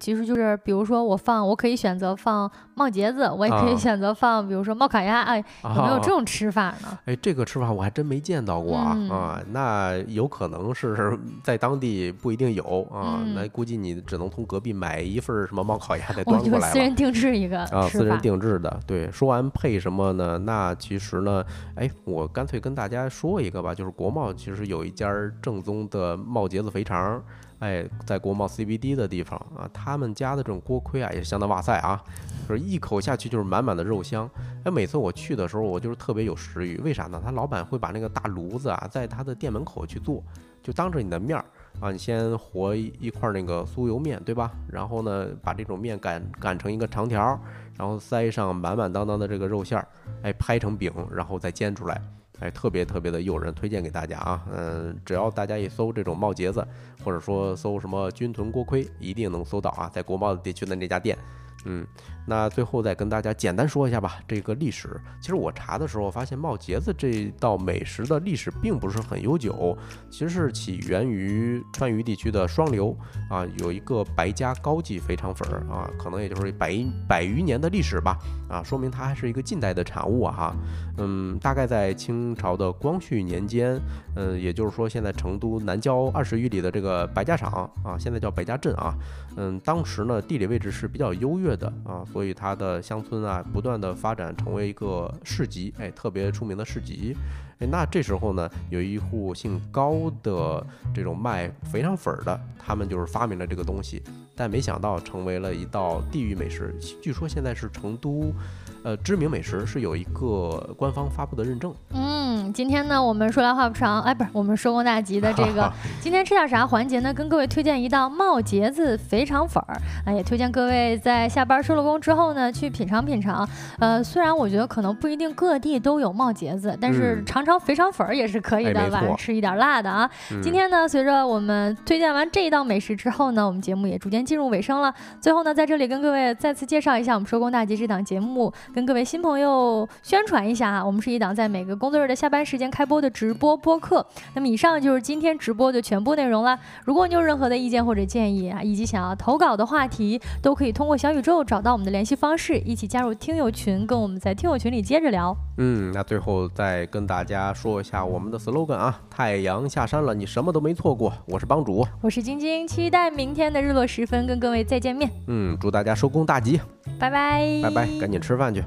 [0.00, 6.98] 其实就是，比如说我放，我可以选择放冒茄子，我也可以选择放，比如说冒烤鸭，哎，有没有这种吃法呢？
[7.04, 16.72] 哎，这个吃法我还真没见到过啊啊，那有可能是在当地不一定有啊，那估计你只能从隔壁买一份什么冒烤鸭再端过来了。
[16.72, 18.80] 私人定制一个啊，私人定制的。
[18.84, 20.38] 对，说完配什么呢？
[20.38, 21.44] 那其实呢，
[21.76, 25.08] 哎，我干脆跟大家说一个吧，就是国贸其实有一家
[25.40, 27.22] 正宗的冒茄子肥肠。
[27.60, 32.00] 哎，在国贸 CBD 的地方啊，他们家的这种锅盔啊，也是相当哇塞啊，
[32.48, 34.30] 就是一口下去就是满满的肉香。
[34.64, 36.76] 哎，每次我去的时候，我就是特别有食欲。
[36.78, 37.20] 为啥呢？
[37.24, 40.22] 他老板会把那个大炉子啊，在他的店门口去做，
[40.62, 41.44] 就当着你的面儿
[41.80, 44.52] 啊，你先和一块那个酥油面，对吧？
[44.70, 47.38] 然后呢，把这种面擀擀成一个长条，
[47.76, 49.88] 然后塞上满满当当的这个肉馅儿，
[50.22, 52.00] 哎，拍成饼，然后再煎出来。
[52.40, 54.44] 哎，特别特别的诱人，推荐给大家啊！
[54.52, 56.66] 嗯，只要大家一搜这种冒节子，
[57.04, 61.18] 或者说搜什么军屯锅盔，一定能搜到啊，在国贸地区的那家店。
[61.64, 61.84] 嗯，
[62.28, 65.00] 那最后再跟大家简单说一下吧，这个历史。
[65.20, 69.76] 其实我查的时候发现，冒茄子这道美食的历史并不是很悠久，
[70.10, 72.96] 其实是起源于川渝地区的双流
[73.28, 76.74] 啊，有一个白家高级肥肠粉儿啊，可能也就是百
[77.08, 78.16] 百余年的历史吧
[78.48, 80.56] 啊，说明它还是一个近代的产物啊哈。
[80.98, 83.80] 嗯，大概在清朝的光绪年间，
[84.16, 88.94] 嗯，也就是说现在成都南郊二十余里的这个白家场啊，现在叫白家镇啊，
[89.36, 91.48] 嗯，当时呢地理位置是比较优越。
[91.58, 97.16] 的啊，所以它的乡村啊，不断的发展成为一个市集，哎，特别出名的市集。
[97.60, 104.02] 哎，那这时候呢，有一户姓高的这种卖肥肠粉的，他们就是发明了这个东西，
[104.34, 106.74] 但没想到成为了一道地域美食。
[107.00, 108.34] 据说现在是成都，
[108.82, 111.74] 呃，知名美食，是有一个官方发布的认证。
[111.90, 112.18] 嗯。
[112.30, 117.12] 嗯，今天呢，我们说来话不长，哎，不是，我们收工大吉的这个， 今天吃点啥环节呢？
[117.12, 123.48] 跟各位推荐一道冒茄子肥肠粉儿，啊，也推荐各位在下班收了工之后呢，去品尝品尝。
[123.78, 130.08] 呃，虽然我觉得可能不一定各地都有冒茄子，但是尝尝肥肠粉儿也是可以的，晚上吃一点辣的啊。
[130.42, 134.94] 今天呢，随着我们推荐完这一道美食之后呢，我们节目也逐渐进入尾声了。
[135.20, 144.04] 最后呢，在这里跟各位再次介绍一下我们收工大吉这档节目，跟各位新朋友宣传一下啊，我们是一档在每个工作日的下班时间开播的直播播客。
[144.34, 146.58] 那么以上就是今天直播的全部内容了。
[146.84, 155.34] 如果你有任何的意见或者建议啊，以及想要投稿的话题，都可以通过小宇宙找到我们的联系方式，一起加入听友群，跟我们在听友群里接着聊。
[155.56, 161.12] 嗯，那最后再跟大家说一下我们的 slogan 啊，太阳下山了，你什么都没错过。
[161.26, 165.10] 我是帮主，我是晶晶，期待明天的日落时分跟各位再见面。
[165.26, 166.60] 嗯，祝大家收工大吉，
[166.98, 168.57] 拜拜，拜拜，赶紧吃饭去。